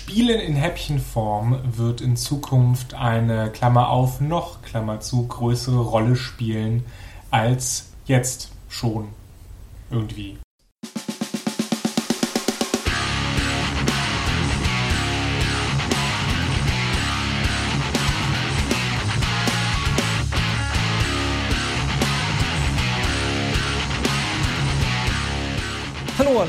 Spielen 0.00 0.40
in 0.40 0.56
Häppchenform 0.56 1.60
wird 1.76 2.00
in 2.00 2.16
Zukunft 2.16 2.94
eine 2.94 3.50
Klammer 3.50 3.90
auf 3.90 4.18
noch 4.18 4.62
Klammer 4.62 5.00
zu 5.00 5.28
größere 5.28 5.78
Rolle 5.78 6.16
spielen 6.16 6.86
als 7.30 7.90
jetzt 8.06 8.50
schon 8.70 9.08
irgendwie. 9.90 10.38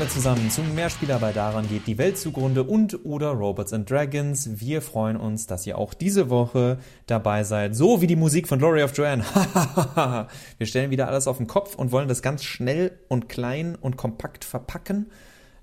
Alle 0.02 0.10
zusammen 0.10 0.50
zum 0.50 0.74
Mehrspieler 0.74 1.20
bei 1.20 1.32
Daran 1.32 1.68
geht 1.68 1.86
die 1.86 1.96
Welt 1.96 2.18
zugrunde 2.18 2.64
und 2.64 3.04
oder 3.04 3.28
Robots 3.28 3.72
and 3.72 3.88
Dragons. 3.88 4.58
Wir 4.58 4.82
freuen 4.82 5.16
uns, 5.16 5.46
dass 5.46 5.64
ihr 5.64 5.78
auch 5.78 5.94
diese 5.94 6.28
Woche 6.28 6.78
dabei 7.06 7.44
seid. 7.44 7.76
So 7.76 8.00
wie 8.00 8.08
die 8.08 8.16
Musik 8.16 8.48
von 8.48 8.58
Glory 8.58 8.82
of 8.82 8.96
Joanne. 8.96 9.22
Wir 10.58 10.66
stellen 10.66 10.90
wieder 10.90 11.06
alles 11.06 11.28
auf 11.28 11.36
den 11.36 11.46
Kopf 11.46 11.76
und 11.76 11.92
wollen 11.92 12.08
das 12.08 12.20
ganz 12.20 12.42
schnell 12.42 12.98
und 13.06 13.28
klein 13.28 13.76
und 13.80 13.96
kompakt 13.96 14.44
verpacken, 14.44 15.06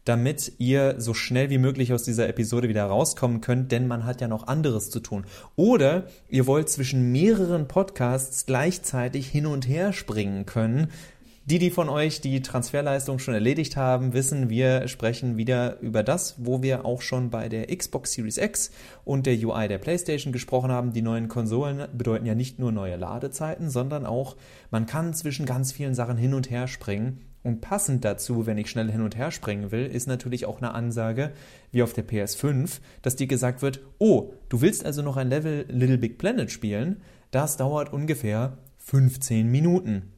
damit 0.06 0.54
ihr 0.58 0.96
so 1.00 1.14
schnell 1.14 1.50
wie 1.50 1.58
möglich 1.58 1.92
aus 1.92 2.04
dieser 2.04 2.30
Episode 2.30 2.70
wieder 2.70 2.86
rauskommen 2.86 3.42
könnt, 3.42 3.74
denn 3.74 3.88
man 3.88 4.06
hat 4.06 4.22
ja 4.22 4.30
noch 4.30 4.48
anderes 4.48 4.90
zu 4.90 5.02
tun. 5.02 5.26
Oder 5.58 6.06
ihr 6.30 6.48
wollt 6.48 6.70
zwischen 6.70 7.12
mehreren 7.12 7.68
Podcasts 7.68 8.46
gleichzeitig 8.46 9.28
hin 9.28 9.46
und 9.46 9.68
her 9.68 9.92
springen 9.92 10.46
können 10.46 10.88
die, 11.46 11.60
die 11.60 11.72
von 11.72 11.90
euch 11.90 12.22
die 12.22 12.42
Transferleistung 12.42 13.20
schon 13.20 13.34
erledigt 13.34 13.76
haben, 13.76 14.14
wissen, 14.14 14.50
wir 14.50 14.88
sprechen 14.88 15.38
wieder 15.38 15.80
über 15.80 16.04
das, 16.04 16.36
wo 16.38 16.62
wir 16.62 16.86
auch 16.86 17.02
schon 17.02 17.30
bei 17.30 17.50
der 17.50 17.76
Xbox 17.76 18.14
Series 18.14 18.38
X 18.38 18.72
und 19.04 19.26
der 19.26 19.34
UI 19.34 19.68
der 19.68 19.80
PlayStation 19.80 20.32
gesprochen 20.32 20.72
haben. 20.72 20.94
Die 20.94 21.02
neuen 21.02 21.28
Konsolen 21.28 21.88
bedeuten 21.98 22.26
ja 22.26 22.36
nicht 22.36 22.60
nur 22.60 22.72
neue 22.72 22.98
Ladezeiten, 22.98 23.70
sondern 23.70 24.06
auch, 24.06 24.36
man 24.70 24.86
kann 24.86 25.14
zwischen 25.14 25.46
ganz 25.46 25.72
vielen 25.72 25.96
Sachen 25.96 26.18
hin 26.18 26.34
und 26.34 26.50
her 26.50 26.68
springen. 26.68 27.22
Und 27.42 27.62
passend 27.62 28.04
dazu, 28.04 28.46
wenn 28.46 28.58
ich 28.58 28.70
schnell 28.70 28.92
hin 28.92 29.02
und 29.02 29.18
her 29.18 29.32
springen 29.32 29.72
will, 29.72 29.86
ist 29.86 30.08
natürlich 30.08 30.46
auch 30.46 30.58
eine 30.58 30.74
Ansage, 30.74 31.32
wie 31.72 31.84
auf 31.84 31.94
der 31.94 32.06
PS5, 32.06 32.80
dass 33.02 33.16
dir 33.16 33.28
gesagt 33.28 33.62
wird, 33.62 33.80
oh, 33.98 34.34
du 34.50 34.62
willst 34.62 34.86
also 34.86 35.02
noch 35.02 35.16
ein 35.18 35.30
Level 35.30 35.66
Little 35.70 35.98
Big 35.98 36.18
Planet 36.18 36.52
spielen? 36.52 37.02
Das 37.32 37.58
dauert 37.58 37.94
ungefähr 37.94 38.58
15 38.78 39.50
Minuten. 39.50 40.12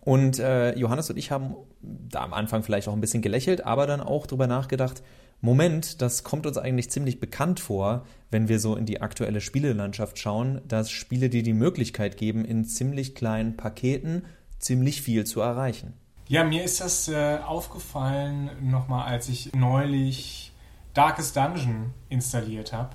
Und 0.00 0.38
äh, 0.38 0.74
Johannes 0.76 1.10
und 1.10 1.16
ich 1.16 1.30
haben 1.30 1.54
da 1.82 2.20
am 2.20 2.32
Anfang 2.32 2.62
vielleicht 2.62 2.88
auch 2.88 2.92
ein 2.92 3.00
bisschen 3.00 3.22
gelächelt, 3.22 3.64
aber 3.64 3.86
dann 3.86 4.00
auch 4.00 4.26
drüber 4.26 4.46
nachgedacht, 4.46 5.02
Moment, 5.42 6.02
das 6.02 6.22
kommt 6.22 6.46
uns 6.46 6.58
eigentlich 6.58 6.90
ziemlich 6.90 7.18
bekannt 7.18 7.60
vor, 7.60 8.04
wenn 8.30 8.48
wir 8.48 8.60
so 8.60 8.76
in 8.76 8.84
die 8.84 9.00
aktuelle 9.00 9.40
Spielelandschaft 9.40 10.18
schauen, 10.18 10.60
dass 10.68 10.90
Spiele 10.90 11.30
dir 11.30 11.42
die 11.42 11.54
Möglichkeit 11.54 12.18
geben, 12.18 12.44
in 12.44 12.64
ziemlich 12.64 13.14
kleinen 13.14 13.56
Paketen 13.56 14.24
ziemlich 14.58 15.00
viel 15.00 15.24
zu 15.24 15.40
erreichen. 15.40 15.94
Ja, 16.28 16.44
mir 16.44 16.62
ist 16.62 16.80
das 16.80 17.08
äh, 17.08 17.38
aufgefallen 17.44 18.50
nochmal, 18.60 19.08
als 19.08 19.28
ich 19.28 19.54
neulich 19.54 20.52
Darkest 20.92 21.36
Dungeon 21.36 21.94
installiert 22.08 22.72
habe. 22.72 22.90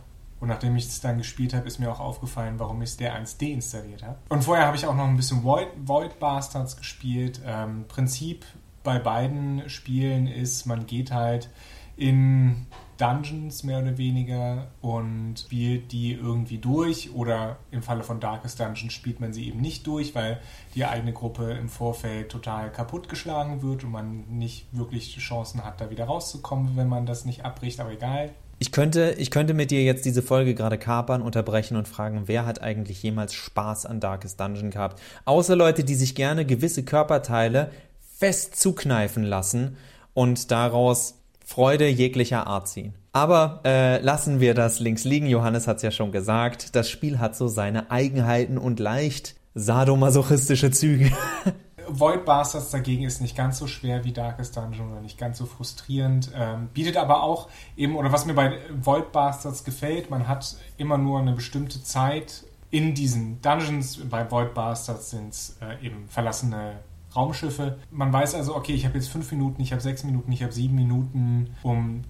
Und 0.45 0.49
nachdem 0.49 0.75
ich 0.75 0.85
es 0.85 1.01
dann 1.01 1.17
gespielt 1.17 1.55
habe, 1.55 1.65
ist 1.65 1.79
mir 1.79 1.91
auch 1.91 1.99
aufgefallen, 1.99 2.59
warum 2.59 2.79
ich 2.83 2.97
der 2.97 3.15
1 3.15 3.39
deinstalliert 3.39 4.03
habe. 4.03 4.19
Und 4.29 4.43
vorher 4.43 4.67
habe 4.67 4.77
ich 4.77 4.85
auch 4.85 4.93
noch 4.93 5.07
ein 5.07 5.17
bisschen 5.17 5.43
Void, 5.43 5.69
Void 5.83 6.19
Bastards 6.19 6.77
gespielt. 6.77 7.41
Ähm, 7.43 7.85
Prinzip 7.87 8.45
bei 8.83 8.99
beiden 8.99 9.67
Spielen 9.71 10.27
ist, 10.27 10.67
man 10.67 10.85
geht 10.85 11.11
halt 11.11 11.49
in 11.97 12.67
Dungeons 12.97 13.63
mehr 13.63 13.79
oder 13.79 13.97
weniger 13.97 14.67
und 14.81 15.39
spielt 15.39 15.91
die 15.91 16.13
irgendwie 16.13 16.59
durch 16.59 17.11
oder 17.15 17.57
im 17.71 17.81
Falle 17.81 18.03
von 18.03 18.19
Darkest 18.19 18.59
Dungeon 18.59 18.91
spielt 18.91 19.19
man 19.19 19.33
sie 19.33 19.47
eben 19.47 19.59
nicht 19.59 19.87
durch, 19.87 20.13
weil 20.13 20.39
die 20.75 20.85
eigene 20.85 21.11
Gruppe 21.11 21.53
im 21.53 21.69
Vorfeld 21.69 22.29
total 22.29 22.71
kaputtgeschlagen 22.71 23.63
wird 23.63 23.83
und 23.83 23.91
man 23.91 24.25
nicht 24.29 24.67
wirklich 24.73 25.17
Chancen 25.17 25.65
hat, 25.65 25.81
da 25.81 25.89
wieder 25.89 26.05
rauszukommen, 26.05 26.77
wenn 26.77 26.87
man 26.87 27.07
das 27.07 27.25
nicht 27.25 27.43
abbricht, 27.43 27.79
aber 27.79 27.93
egal, 27.93 28.29
ich 28.57 28.71
könnte, 28.71 29.15
ich 29.17 29.31
könnte 29.31 29.53
mit 29.53 29.71
dir 29.71 29.83
jetzt 29.83 30.05
diese 30.05 30.21
Folge 30.21 30.55
gerade 30.55 30.77
kapern, 30.77 31.21
unterbrechen 31.21 31.75
und 31.75 31.87
fragen, 31.87 32.23
wer 32.25 32.45
hat 32.45 32.61
eigentlich 32.61 33.03
jemals 33.03 33.33
Spaß 33.33 33.85
an 33.85 33.99
Darkest 33.99 34.39
Dungeon 34.39 34.71
gehabt? 34.71 35.01
Außer 35.25 35.55
Leute, 35.55 35.83
die 35.83 35.95
sich 35.95 36.15
gerne 36.15 36.45
gewisse 36.45 36.83
Körperteile 36.83 37.71
fest 38.17 38.59
zukneifen 38.59 39.23
lassen 39.23 39.77
und 40.13 40.51
daraus 40.51 41.15
Freude 41.45 41.87
jeglicher 41.87 42.47
Art 42.47 42.67
ziehen. 42.67 42.93
Aber 43.11 43.61
äh, 43.65 44.01
lassen 44.01 44.39
wir 44.39 44.53
das 44.53 44.79
links 44.79 45.03
liegen. 45.03 45.27
Johannes 45.27 45.67
hat 45.67 45.77
es 45.77 45.83
ja 45.83 45.91
schon 45.91 46.11
gesagt. 46.11 46.75
Das 46.75 46.89
Spiel 46.89 47.19
hat 47.19 47.35
so 47.35 47.47
seine 47.47 47.91
Eigenheiten 47.91 48.57
und 48.57 48.79
leicht 48.79 49.35
sadomasochistische 49.53 50.71
Züge. 50.71 51.11
Void 51.89 52.25
Bastards 52.25 52.71
dagegen 52.71 53.03
ist 53.03 53.21
nicht 53.21 53.35
ganz 53.35 53.57
so 53.57 53.67
schwer 53.67 54.03
wie 54.03 54.11
Darkest 54.11 54.57
Dungeon 54.57 54.91
oder 54.91 55.01
nicht 55.01 55.17
ganz 55.17 55.37
so 55.37 55.45
frustrierend. 55.45 56.31
Ähm, 56.35 56.69
bietet 56.73 56.97
aber 56.97 57.23
auch 57.23 57.47
eben, 57.77 57.95
oder 57.95 58.11
was 58.11 58.25
mir 58.25 58.33
bei 58.33 58.59
Void 58.81 59.11
Bastards 59.11 59.63
gefällt, 59.63 60.09
man 60.09 60.27
hat 60.27 60.55
immer 60.77 60.97
nur 60.97 61.19
eine 61.19 61.33
bestimmte 61.33 61.83
Zeit 61.83 62.43
in 62.71 62.93
diesen 62.93 63.41
Dungeons. 63.41 63.99
Bei 64.09 64.29
Void 64.29 64.53
Bastards 64.53 65.11
sind 65.11 65.33
es 65.33 65.57
äh, 65.61 65.85
eben 65.85 66.07
verlassene 66.07 66.79
Raumschiffe. 67.15 67.77
Man 67.91 68.11
weiß 68.11 68.35
also, 68.35 68.55
okay, 68.55 68.73
ich 68.73 68.85
habe 68.85 68.97
jetzt 68.97 69.07
fünf 69.07 69.31
Minuten, 69.31 69.61
ich 69.61 69.71
habe 69.71 69.81
sechs 69.81 70.03
Minuten, 70.03 70.31
ich 70.31 70.43
habe 70.43 70.51
sieben 70.51 70.75
Minuten, 70.75 71.55
um 71.63 72.01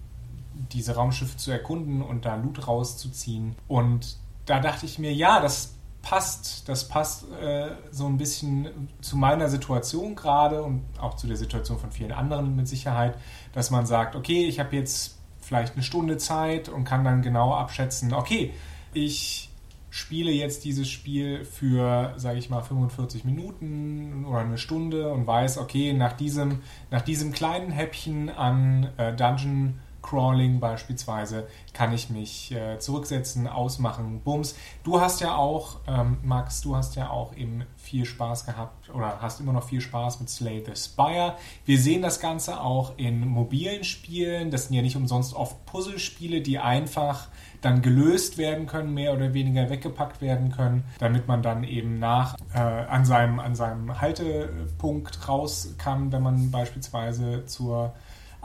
diese 0.72 0.94
Raumschiffe 0.94 1.36
zu 1.36 1.50
erkunden 1.50 2.02
und 2.02 2.24
da 2.24 2.36
Loot 2.36 2.66
rauszuziehen. 2.66 3.54
Und 3.68 4.16
da 4.46 4.60
dachte 4.60 4.86
ich 4.86 4.98
mir, 4.98 5.12
ja, 5.12 5.40
das 5.40 5.75
passt, 6.08 6.68
das 6.68 6.86
passt 6.86 7.24
äh, 7.32 7.70
so 7.90 8.06
ein 8.06 8.16
bisschen 8.16 8.88
zu 9.00 9.16
meiner 9.16 9.48
Situation 9.48 10.14
gerade 10.14 10.62
und 10.62 10.84
auch 11.00 11.14
zu 11.16 11.26
der 11.26 11.36
Situation 11.36 11.80
von 11.80 11.90
vielen 11.90 12.12
anderen 12.12 12.54
mit 12.54 12.68
Sicherheit, 12.68 13.18
dass 13.52 13.72
man 13.72 13.86
sagt, 13.86 14.14
okay, 14.14 14.46
ich 14.46 14.60
habe 14.60 14.76
jetzt 14.76 15.18
vielleicht 15.40 15.74
eine 15.74 15.82
Stunde 15.82 16.16
Zeit 16.16 16.68
und 16.68 16.84
kann 16.84 17.02
dann 17.02 17.22
genau 17.22 17.54
abschätzen, 17.54 18.14
okay, 18.14 18.52
ich 18.94 19.50
spiele 19.90 20.30
jetzt 20.30 20.64
dieses 20.64 20.88
Spiel 20.88 21.44
für, 21.44 22.14
sage 22.16 22.38
ich 22.38 22.50
mal, 22.50 22.62
45 22.62 23.24
Minuten 23.24 24.26
oder 24.26 24.40
eine 24.40 24.58
Stunde 24.58 25.12
und 25.12 25.26
weiß, 25.26 25.58
okay, 25.58 25.92
nach 25.92 26.12
diesem, 26.12 26.60
nach 26.92 27.02
diesem 27.02 27.32
kleinen 27.32 27.72
Häppchen 27.72 28.28
an 28.28 28.90
äh, 28.96 29.12
Dungeon 29.12 29.80
Crawling 30.06 30.60
beispielsweise 30.60 31.48
kann 31.72 31.92
ich 31.92 32.10
mich 32.10 32.52
äh, 32.52 32.78
zurücksetzen, 32.78 33.46
ausmachen, 33.48 34.20
bums. 34.20 34.56
Du 34.84 35.00
hast 35.00 35.20
ja 35.20 35.34
auch, 35.34 35.80
ähm, 35.86 36.18
Max, 36.22 36.60
du 36.60 36.76
hast 36.76 36.96
ja 36.96 37.10
auch 37.10 37.36
eben 37.36 37.64
viel 37.76 38.04
Spaß 38.04 38.46
gehabt 38.46 38.90
oder 38.90 39.20
hast 39.20 39.40
immer 39.40 39.52
noch 39.52 39.64
viel 39.64 39.80
Spaß 39.80 40.20
mit 40.20 40.30
Slay 40.30 40.64
the 40.64 40.76
Spire. 40.76 41.34
Wir 41.64 41.78
sehen 41.78 42.02
das 42.02 42.20
Ganze 42.20 42.60
auch 42.60 42.96
in 42.96 43.26
mobilen 43.26 43.84
Spielen. 43.84 44.50
Das 44.50 44.66
sind 44.66 44.74
ja 44.74 44.82
nicht 44.82 44.96
umsonst 44.96 45.34
oft 45.34 45.66
Puzzlespiele, 45.66 46.40
die 46.40 46.58
einfach 46.58 47.28
dann 47.60 47.82
gelöst 47.82 48.38
werden 48.38 48.66
können, 48.66 48.94
mehr 48.94 49.12
oder 49.12 49.34
weniger 49.34 49.68
weggepackt 49.70 50.20
werden 50.20 50.52
können, 50.52 50.84
damit 50.98 51.26
man 51.26 51.42
dann 51.42 51.64
eben 51.64 51.98
nach 51.98 52.36
äh, 52.54 52.58
an, 52.58 53.04
seinem, 53.04 53.40
an 53.40 53.54
seinem 53.54 54.00
Haltepunkt 54.00 55.28
raus 55.28 55.74
kann, 55.78 56.12
wenn 56.12 56.22
man 56.22 56.50
beispielsweise 56.50 57.44
zur 57.46 57.94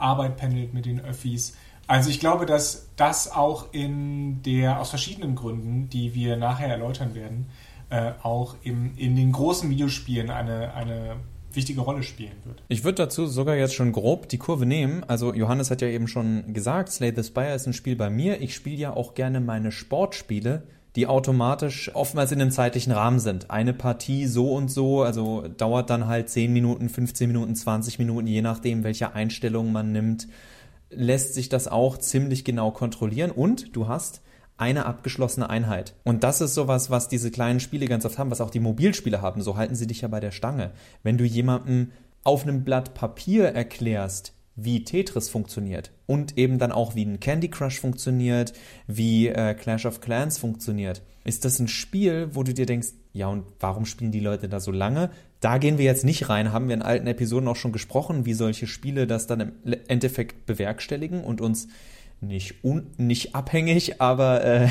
Arbeit 0.02 0.36
pendelt 0.36 0.74
mit 0.74 0.86
den 0.86 1.00
Öffis. 1.00 1.56
Also 1.86 2.10
ich 2.10 2.20
glaube, 2.20 2.46
dass 2.46 2.88
das 2.96 3.30
auch 3.30 3.72
in 3.72 4.42
der, 4.42 4.80
aus 4.80 4.90
verschiedenen 4.90 5.34
Gründen, 5.34 5.88
die 5.88 6.14
wir 6.14 6.36
nachher 6.36 6.68
erläutern 6.68 7.14
werden, 7.14 7.46
äh, 7.90 8.12
auch 8.22 8.56
im, 8.62 8.96
in 8.96 9.16
den 9.16 9.32
großen 9.32 9.68
Videospielen 9.68 10.30
eine, 10.30 10.74
eine 10.74 11.16
wichtige 11.52 11.80
Rolle 11.82 12.02
spielen 12.02 12.36
wird. 12.44 12.62
Ich 12.68 12.84
würde 12.84 12.96
dazu 12.96 13.26
sogar 13.26 13.56
jetzt 13.56 13.74
schon 13.74 13.92
grob 13.92 14.28
die 14.28 14.38
Kurve 14.38 14.64
nehmen. 14.64 15.04
Also 15.04 15.34
Johannes 15.34 15.70
hat 15.70 15.82
ja 15.82 15.88
eben 15.88 16.08
schon 16.08 16.54
gesagt, 16.54 16.90
Slay 16.90 17.12
the 17.14 17.22
Spire 17.22 17.54
ist 17.54 17.66
ein 17.66 17.72
Spiel 17.72 17.96
bei 17.96 18.10
mir. 18.10 18.40
Ich 18.40 18.54
spiele 18.54 18.76
ja 18.76 18.92
auch 18.94 19.14
gerne 19.14 19.40
meine 19.40 19.72
Sportspiele 19.72 20.62
die 20.96 21.06
automatisch 21.06 21.94
oftmals 21.94 22.32
in 22.32 22.40
einem 22.40 22.50
zeitlichen 22.50 22.92
Rahmen 22.92 23.18
sind. 23.18 23.50
Eine 23.50 23.72
Partie 23.72 24.26
so 24.26 24.52
und 24.52 24.70
so, 24.70 25.02
also 25.02 25.48
dauert 25.48 25.90
dann 25.90 26.06
halt 26.06 26.28
10 26.28 26.52
Minuten, 26.52 26.88
15 26.88 27.28
Minuten, 27.28 27.54
20 27.54 27.98
Minuten, 27.98 28.26
je 28.26 28.42
nachdem, 28.42 28.84
welche 28.84 29.14
Einstellungen 29.14 29.72
man 29.72 29.92
nimmt, 29.92 30.28
lässt 30.90 31.34
sich 31.34 31.48
das 31.48 31.68
auch 31.68 31.96
ziemlich 31.96 32.44
genau 32.44 32.70
kontrollieren 32.70 33.30
und 33.30 33.74
du 33.74 33.88
hast 33.88 34.20
eine 34.58 34.86
abgeschlossene 34.86 35.48
Einheit. 35.48 35.94
Und 36.04 36.22
das 36.22 36.40
ist 36.40 36.54
sowas, 36.54 36.90
was 36.90 37.08
diese 37.08 37.30
kleinen 37.30 37.58
Spiele 37.58 37.86
ganz 37.86 38.04
oft 38.04 38.18
haben, 38.18 38.30
was 38.30 38.40
auch 38.40 38.50
die 38.50 38.60
Mobilspiele 38.60 39.22
haben. 39.22 39.42
So 39.42 39.56
halten 39.56 39.74
sie 39.74 39.86
dich 39.86 40.02
ja 40.02 40.08
bei 40.08 40.20
der 40.20 40.30
Stange. 40.30 40.72
Wenn 41.02 41.18
du 41.18 41.24
jemandem 41.24 41.90
auf 42.22 42.42
einem 42.42 42.62
Blatt 42.62 42.94
Papier 42.94 43.46
erklärst, 43.46 44.34
wie 44.54 44.84
Tetris 44.84 45.28
funktioniert 45.28 45.92
und 46.06 46.36
eben 46.36 46.58
dann 46.58 46.72
auch 46.72 46.94
wie 46.94 47.04
ein 47.04 47.20
Candy 47.20 47.48
Crush 47.48 47.80
funktioniert, 47.80 48.52
wie 48.86 49.28
äh, 49.28 49.54
Clash 49.54 49.86
of 49.86 50.00
Clans 50.00 50.38
funktioniert. 50.38 51.02
Ist 51.24 51.44
das 51.44 51.58
ein 51.58 51.68
Spiel, 51.68 52.30
wo 52.32 52.42
du 52.42 52.52
dir 52.52 52.66
denkst, 52.66 52.88
ja 53.12 53.28
und 53.28 53.44
warum 53.60 53.86
spielen 53.86 54.12
die 54.12 54.20
Leute 54.20 54.48
da 54.48 54.60
so 54.60 54.70
lange? 54.70 55.10
Da 55.40 55.58
gehen 55.58 55.78
wir 55.78 55.84
jetzt 55.84 56.04
nicht 56.04 56.28
rein, 56.28 56.52
haben 56.52 56.68
wir 56.68 56.74
in 56.74 56.82
alten 56.82 57.06
Episoden 57.06 57.48
auch 57.48 57.56
schon 57.56 57.72
gesprochen, 57.72 58.26
wie 58.26 58.34
solche 58.34 58.66
Spiele 58.66 59.06
das 59.06 59.26
dann 59.26 59.40
im 59.40 59.52
Endeffekt 59.88 60.46
bewerkstelligen 60.46 61.24
und 61.24 61.40
uns 61.40 61.68
nicht, 62.20 62.62
un, 62.62 62.86
nicht 62.98 63.34
abhängig, 63.34 64.00
aber 64.00 64.44
äh, 64.44 64.68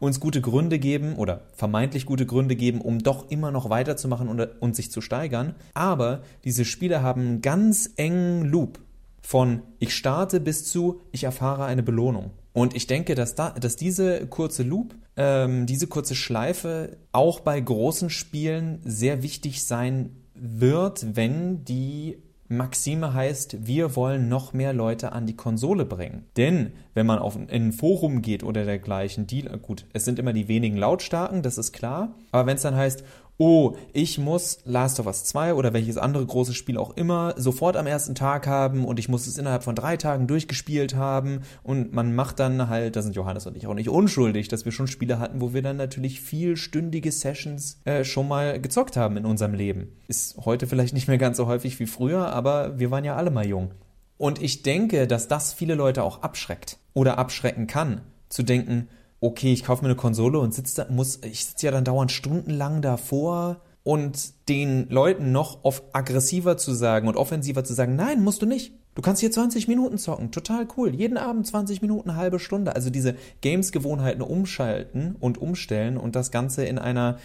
uns 0.00 0.18
gute 0.18 0.40
Gründe 0.40 0.78
geben 0.78 1.14
oder 1.14 1.42
vermeintlich 1.54 2.06
gute 2.06 2.26
Gründe 2.26 2.56
geben, 2.56 2.80
um 2.80 2.98
doch 2.98 3.30
immer 3.30 3.52
noch 3.52 3.70
weiterzumachen 3.70 4.28
und, 4.28 4.40
und 4.60 4.74
sich 4.74 4.90
zu 4.90 5.00
steigern. 5.00 5.54
Aber 5.74 6.22
diese 6.44 6.64
Spiele 6.64 7.02
haben 7.02 7.20
einen 7.20 7.42
ganz 7.42 7.90
engen 7.96 8.44
Loop 8.44 8.80
von 9.28 9.60
ich 9.78 9.94
starte 9.94 10.40
bis 10.40 10.64
zu 10.64 11.02
ich 11.12 11.24
erfahre 11.24 11.66
eine 11.66 11.82
Belohnung. 11.82 12.30
Und 12.54 12.74
ich 12.74 12.86
denke, 12.86 13.14
dass, 13.14 13.34
da, 13.34 13.50
dass 13.50 13.76
diese 13.76 14.26
kurze 14.26 14.62
Loop, 14.62 14.94
ähm, 15.18 15.66
diese 15.66 15.86
kurze 15.86 16.14
Schleife 16.14 16.96
auch 17.12 17.40
bei 17.40 17.60
großen 17.60 18.08
Spielen 18.08 18.80
sehr 18.86 19.22
wichtig 19.22 19.64
sein 19.64 20.16
wird, 20.34 21.14
wenn 21.14 21.62
die 21.66 22.22
Maxime 22.48 23.12
heißt, 23.12 23.66
wir 23.66 23.96
wollen 23.96 24.30
noch 24.30 24.54
mehr 24.54 24.72
Leute 24.72 25.12
an 25.12 25.26
die 25.26 25.36
Konsole 25.36 25.84
bringen. 25.84 26.24
Denn 26.38 26.72
wenn 26.94 27.04
man 27.04 27.18
auf 27.18 27.36
in 27.36 27.50
ein 27.50 27.72
Forum 27.72 28.22
geht 28.22 28.42
oder 28.42 28.64
dergleichen, 28.64 29.26
die, 29.26 29.42
gut, 29.60 29.84
es 29.92 30.06
sind 30.06 30.18
immer 30.18 30.32
die 30.32 30.48
wenigen 30.48 30.78
Lautstarken, 30.78 31.42
das 31.42 31.58
ist 31.58 31.72
klar. 31.72 32.14
Aber 32.32 32.46
wenn 32.46 32.56
es 32.56 32.62
dann 32.62 32.76
heißt, 32.76 33.04
oh, 33.38 33.76
ich 33.92 34.18
muss 34.18 34.58
Last 34.64 34.98
of 34.98 35.06
Us 35.06 35.24
2 35.24 35.54
oder 35.54 35.72
welches 35.72 35.96
andere 35.96 36.26
große 36.26 36.52
Spiel 36.54 36.76
auch 36.76 36.96
immer 36.96 37.34
sofort 37.36 37.76
am 37.76 37.86
ersten 37.86 38.16
Tag 38.16 38.48
haben 38.48 38.84
und 38.84 38.98
ich 38.98 39.08
muss 39.08 39.26
es 39.26 39.38
innerhalb 39.38 39.62
von 39.62 39.76
drei 39.76 39.96
Tagen 39.96 40.26
durchgespielt 40.26 40.96
haben 40.96 41.42
und 41.62 41.92
man 41.92 42.14
macht 42.14 42.40
dann 42.40 42.68
halt, 42.68 42.96
da 42.96 43.02
sind 43.02 43.14
Johannes 43.14 43.46
und 43.46 43.56
ich 43.56 43.68
auch 43.68 43.74
nicht 43.74 43.88
unschuldig, 43.88 44.48
dass 44.48 44.64
wir 44.64 44.72
schon 44.72 44.88
Spiele 44.88 45.20
hatten, 45.20 45.40
wo 45.40 45.54
wir 45.54 45.62
dann 45.62 45.76
natürlich 45.76 46.20
vielstündige 46.20 47.12
Sessions 47.12 47.80
äh, 47.84 48.04
schon 48.04 48.26
mal 48.26 48.60
gezockt 48.60 48.96
haben 48.96 49.16
in 49.16 49.24
unserem 49.24 49.54
Leben. 49.54 49.92
Ist 50.08 50.36
heute 50.44 50.66
vielleicht 50.66 50.94
nicht 50.94 51.06
mehr 51.06 51.18
ganz 51.18 51.36
so 51.36 51.46
häufig 51.46 51.78
wie 51.78 51.86
früher, 51.86 52.32
aber 52.32 52.78
wir 52.78 52.90
waren 52.90 53.04
ja 53.04 53.14
alle 53.14 53.30
mal 53.30 53.46
jung. 53.46 53.70
Und 54.16 54.42
ich 54.42 54.62
denke, 54.62 55.06
dass 55.06 55.28
das 55.28 55.52
viele 55.52 55.76
Leute 55.76 56.02
auch 56.02 56.22
abschreckt 56.22 56.78
oder 56.92 57.18
abschrecken 57.18 57.68
kann, 57.68 58.00
zu 58.28 58.42
denken, 58.42 58.88
okay, 59.20 59.52
ich 59.52 59.64
kaufe 59.64 59.82
mir 59.82 59.88
eine 59.88 59.96
Konsole 59.96 60.38
und 60.38 60.54
sitze 60.54 60.84
da, 60.84 60.92
muss, 60.92 61.20
ich 61.24 61.46
sitze 61.46 61.66
ja 61.66 61.72
dann 61.72 61.84
dauernd 61.84 62.12
stundenlang 62.12 62.82
davor 62.82 63.60
und 63.82 64.48
den 64.48 64.88
Leuten 64.90 65.32
noch 65.32 65.64
auf 65.64 65.82
aggressiver 65.92 66.56
zu 66.56 66.72
sagen 66.72 67.08
und 67.08 67.16
offensiver 67.16 67.64
zu 67.64 67.74
sagen, 67.74 67.96
nein, 67.96 68.22
musst 68.22 68.42
du 68.42 68.46
nicht. 68.46 68.72
Du 68.94 69.02
kannst 69.02 69.20
hier 69.20 69.30
20 69.30 69.68
Minuten 69.68 69.96
zocken, 69.96 70.32
total 70.32 70.66
cool. 70.76 70.92
Jeden 70.92 71.18
Abend 71.18 71.46
20 71.46 71.82
Minuten, 71.82 72.16
halbe 72.16 72.40
Stunde. 72.40 72.74
Also 72.74 72.90
diese 72.90 73.14
Games-Gewohnheiten 73.42 74.22
umschalten 74.22 75.14
und 75.20 75.38
umstellen 75.38 75.96
und 75.96 76.16
das 76.16 76.32
Ganze 76.32 76.64
in 76.64 76.78
einer 76.78 77.18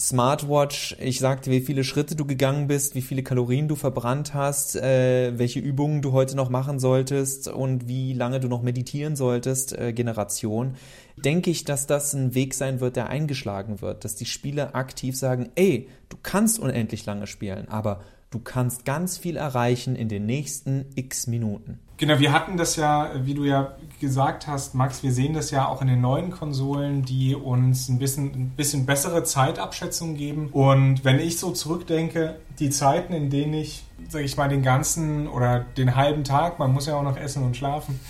Smartwatch, 0.00 0.96
ich 0.98 1.18
sagte, 1.18 1.50
wie 1.50 1.60
viele 1.60 1.84
Schritte 1.84 2.16
du 2.16 2.24
gegangen 2.24 2.68
bist, 2.68 2.94
wie 2.94 3.02
viele 3.02 3.22
Kalorien 3.22 3.68
du 3.68 3.76
verbrannt 3.76 4.32
hast, 4.32 4.76
äh, 4.76 5.38
welche 5.38 5.60
Übungen 5.60 6.00
du 6.00 6.12
heute 6.12 6.36
noch 6.36 6.48
machen 6.48 6.78
solltest 6.78 7.48
und 7.48 7.86
wie 7.86 8.14
lange 8.14 8.40
du 8.40 8.48
noch 8.48 8.62
meditieren 8.62 9.14
solltest, 9.14 9.78
äh, 9.78 9.92
Generation, 9.92 10.76
denke 11.16 11.50
ich, 11.50 11.64
dass 11.64 11.86
das 11.86 12.14
ein 12.14 12.34
Weg 12.34 12.54
sein 12.54 12.80
wird, 12.80 12.96
der 12.96 13.10
eingeschlagen 13.10 13.82
wird, 13.82 14.04
dass 14.04 14.16
die 14.16 14.24
Spieler 14.24 14.74
aktiv 14.74 15.16
sagen, 15.16 15.50
ey, 15.54 15.88
du 16.08 16.16
kannst 16.22 16.58
unendlich 16.58 17.04
lange 17.04 17.26
spielen, 17.26 17.68
aber 17.68 18.00
du 18.30 18.38
kannst 18.38 18.84
ganz 18.84 19.18
viel 19.18 19.36
erreichen 19.36 19.96
in 19.96 20.08
den 20.08 20.26
nächsten 20.26 20.86
x 20.94 21.26
Minuten. 21.26 21.80
Genau, 21.96 22.18
wir 22.18 22.32
hatten 22.32 22.56
das 22.56 22.76
ja, 22.76 23.10
wie 23.24 23.34
du 23.34 23.44
ja 23.44 23.76
gesagt 24.00 24.46
hast, 24.46 24.74
Max, 24.74 25.02
wir 25.02 25.12
sehen 25.12 25.34
das 25.34 25.50
ja 25.50 25.68
auch 25.68 25.82
in 25.82 25.88
den 25.88 26.00
neuen 26.00 26.30
Konsolen, 26.30 27.04
die 27.04 27.34
uns 27.34 27.90
ein 27.90 27.98
bisschen, 27.98 28.26
ein 28.28 28.52
bisschen 28.56 28.86
bessere 28.86 29.22
Zeitabschätzung 29.22 30.16
geben. 30.16 30.48
Und 30.50 31.04
wenn 31.04 31.18
ich 31.18 31.38
so 31.38 31.50
zurückdenke, 31.50 32.36
die 32.58 32.70
Zeiten, 32.70 33.12
in 33.12 33.28
denen 33.28 33.52
ich, 33.52 33.84
sag 34.08 34.22
ich 34.22 34.34
mal, 34.38 34.48
den 34.48 34.62
ganzen 34.62 35.28
oder 35.28 35.60
den 35.76 35.94
halben 35.94 36.24
Tag, 36.24 36.58
man 36.58 36.72
muss 36.72 36.86
ja 36.86 36.96
auch 36.96 37.02
noch 37.02 37.18
essen 37.18 37.42
und 37.42 37.54
schlafen 37.54 38.00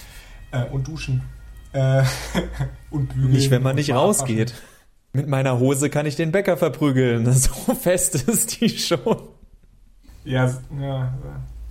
äh, 0.52 0.66
und 0.66 0.86
duschen 0.86 1.22
äh, 1.72 2.04
und 2.90 3.08
bügeln. 3.08 3.32
Nicht, 3.32 3.50
wenn 3.50 3.64
man 3.64 3.74
nicht 3.74 3.92
rausgeht. 3.92 4.54
Mit 5.12 5.26
meiner 5.26 5.58
Hose 5.58 5.90
kann 5.90 6.06
ich 6.06 6.14
den 6.14 6.30
Bäcker 6.30 6.56
verprügeln. 6.56 7.26
So 7.32 7.74
fest 7.74 8.14
ist 8.14 8.60
die 8.60 8.68
schon. 8.68 9.16
Ja, 10.24 10.52
ja, 10.78 11.12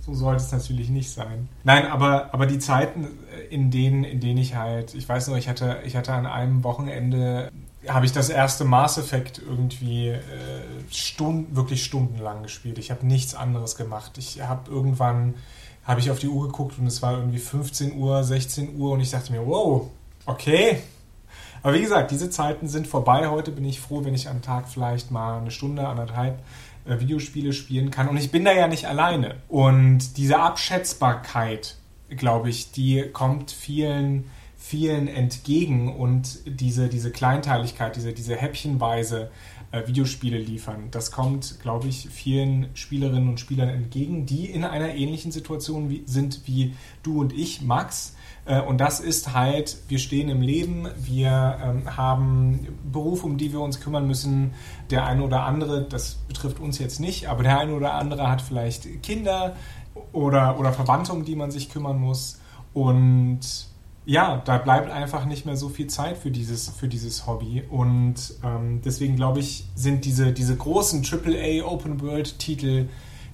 so 0.00 0.14
sollte 0.14 0.42
es 0.42 0.52
natürlich 0.52 0.88
nicht 0.90 1.10
sein. 1.10 1.48
Nein, 1.64 1.86
aber, 1.86 2.32
aber 2.32 2.46
die 2.46 2.58
Zeiten, 2.58 3.06
in 3.50 3.70
denen, 3.70 4.04
in 4.04 4.20
denen 4.20 4.38
ich 4.38 4.54
halt, 4.54 4.94
ich 4.94 5.08
weiß 5.08 5.28
noch, 5.28 5.36
ich 5.36 5.48
hatte, 5.48 5.78
ich 5.84 5.96
hatte 5.96 6.12
an 6.12 6.26
einem 6.26 6.64
Wochenende, 6.64 7.50
habe 7.86 8.06
ich 8.06 8.12
das 8.12 8.28
erste 8.28 8.64
Mass 8.64 8.98
Effect 8.98 9.40
irgendwie 9.44 10.08
äh, 10.08 10.20
Stunden, 10.90 11.54
wirklich 11.54 11.84
stundenlang 11.84 12.42
gespielt. 12.42 12.78
Ich 12.78 12.90
habe 12.90 13.06
nichts 13.06 13.34
anderes 13.34 13.76
gemacht. 13.76 14.12
Ich 14.18 14.42
habe 14.42 14.70
irgendwann, 14.70 15.34
habe 15.84 16.00
ich 16.00 16.10
auf 16.10 16.18
die 16.18 16.28
Uhr 16.28 16.46
geguckt 16.48 16.78
und 16.78 16.86
es 16.86 17.02
war 17.02 17.16
irgendwie 17.16 17.38
15 17.38 17.96
Uhr, 17.96 18.24
16 18.24 18.76
Uhr 18.76 18.92
und 18.92 19.00
ich 19.00 19.10
dachte 19.10 19.32
mir, 19.32 19.46
wow, 19.46 19.88
okay. 20.26 20.78
Aber 21.62 21.74
wie 21.74 21.82
gesagt, 21.82 22.10
diese 22.10 22.30
Zeiten 22.30 22.68
sind 22.68 22.86
vorbei. 22.86 23.28
Heute 23.28 23.50
bin 23.50 23.66
ich 23.66 23.80
froh, 23.80 24.04
wenn 24.04 24.14
ich 24.14 24.28
am 24.28 24.40
Tag 24.40 24.68
vielleicht 24.68 25.10
mal 25.10 25.38
eine 25.38 25.50
Stunde, 25.50 25.86
anderthalb 25.86 26.38
äh, 26.38 26.42
Videospiele 26.84 27.52
spielen 27.52 27.90
kann. 27.90 28.08
Und 28.08 28.16
ich 28.16 28.30
bin 28.30 28.44
da 28.44 28.52
ja 28.52 28.68
nicht 28.68 28.86
alleine. 28.86 29.36
Und 29.48 30.16
diese 30.16 30.38
Abschätzbarkeit, 30.40 31.76
glaube 32.08 32.50
ich, 32.50 32.72
die 32.72 33.04
kommt 33.12 33.50
vielen, 33.50 34.24
vielen 34.56 35.08
entgegen 35.08 35.94
und 35.94 36.40
diese, 36.46 36.88
diese 36.88 37.10
Kleinteiligkeit, 37.10 37.96
diese, 37.96 38.12
diese 38.12 38.36
häppchenweise 38.36 39.30
äh, 39.72 39.86
Videospiele 39.86 40.38
liefern, 40.38 40.88
das 40.90 41.12
kommt, 41.12 41.60
glaube 41.60 41.88
ich, 41.88 42.08
vielen 42.10 42.68
Spielerinnen 42.74 43.28
und 43.28 43.40
Spielern 43.40 43.68
entgegen, 43.68 44.26
die 44.26 44.46
in 44.46 44.64
einer 44.64 44.94
ähnlichen 44.94 45.32
Situation 45.32 45.88
wie, 45.90 46.02
sind 46.06 46.42
wie 46.46 46.74
du 47.02 47.20
und 47.20 47.32
ich, 47.32 47.62
Max 47.62 48.14
äh, 48.14 48.19
und 48.58 48.78
das 48.78 49.00
ist 49.00 49.34
halt, 49.34 49.76
wir 49.88 49.98
stehen 49.98 50.28
im 50.28 50.40
Leben, 50.40 50.88
wir 50.96 51.58
ähm, 51.62 51.96
haben 51.96 52.66
Berufe, 52.90 53.26
um 53.26 53.36
die 53.36 53.52
wir 53.52 53.60
uns 53.60 53.80
kümmern 53.80 54.06
müssen. 54.06 54.52
Der 54.90 55.06
eine 55.06 55.22
oder 55.22 55.44
andere, 55.44 55.82
das 55.82 56.14
betrifft 56.26 56.58
uns 56.58 56.78
jetzt 56.78 57.00
nicht, 57.00 57.28
aber 57.28 57.42
der 57.42 57.58
eine 57.58 57.74
oder 57.74 57.94
andere 57.94 58.28
hat 58.28 58.42
vielleicht 58.42 59.02
Kinder 59.02 59.54
oder, 60.12 60.58
oder 60.58 60.72
Verwandte, 60.72 61.12
um 61.12 61.24
die 61.24 61.36
man 61.36 61.50
sich 61.50 61.68
kümmern 61.68 62.00
muss. 62.00 62.40
Und 62.72 63.40
ja, 64.06 64.42
da 64.44 64.58
bleibt 64.58 64.90
einfach 64.90 65.26
nicht 65.26 65.46
mehr 65.46 65.56
so 65.56 65.68
viel 65.68 65.86
Zeit 65.86 66.16
für 66.16 66.30
dieses, 66.30 66.68
für 66.68 66.88
dieses 66.88 67.26
Hobby. 67.26 67.62
Und 67.68 68.34
ähm, 68.42 68.80
deswegen 68.84 69.16
glaube 69.16 69.40
ich, 69.40 69.66
sind 69.74 70.04
diese, 70.04 70.32
diese 70.32 70.56
großen 70.56 71.04
AAA 71.04 71.64
Open 71.64 72.00
World 72.00 72.38
Titel, 72.38 72.88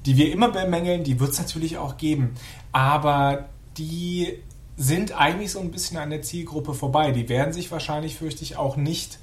die 0.05 0.17
wir 0.17 0.33
immer 0.33 0.51
bemängeln, 0.51 1.05
die 1.05 1.19
wird 1.19 1.31
es 1.31 1.39
natürlich 1.39 1.79
auch 1.79 1.97
geben. 1.97 2.35
Aber 2.73 3.47
die 3.79 4.35
sind 4.77 5.19
eigentlich 5.19 5.53
so 5.53 5.61
ein 5.61 5.71
bisschen 5.71 5.97
an 5.97 6.11
der 6.11 6.23
Zielgruppe 6.23 6.75
vorbei. 6.75 7.13
Die 7.13 7.29
werden 7.29 7.53
sich 7.53 7.71
wahrscheinlich, 7.71 8.17
fürchte 8.17 8.43
ich, 8.43 8.57
auch 8.57 8.77
nicht 8.77 9.19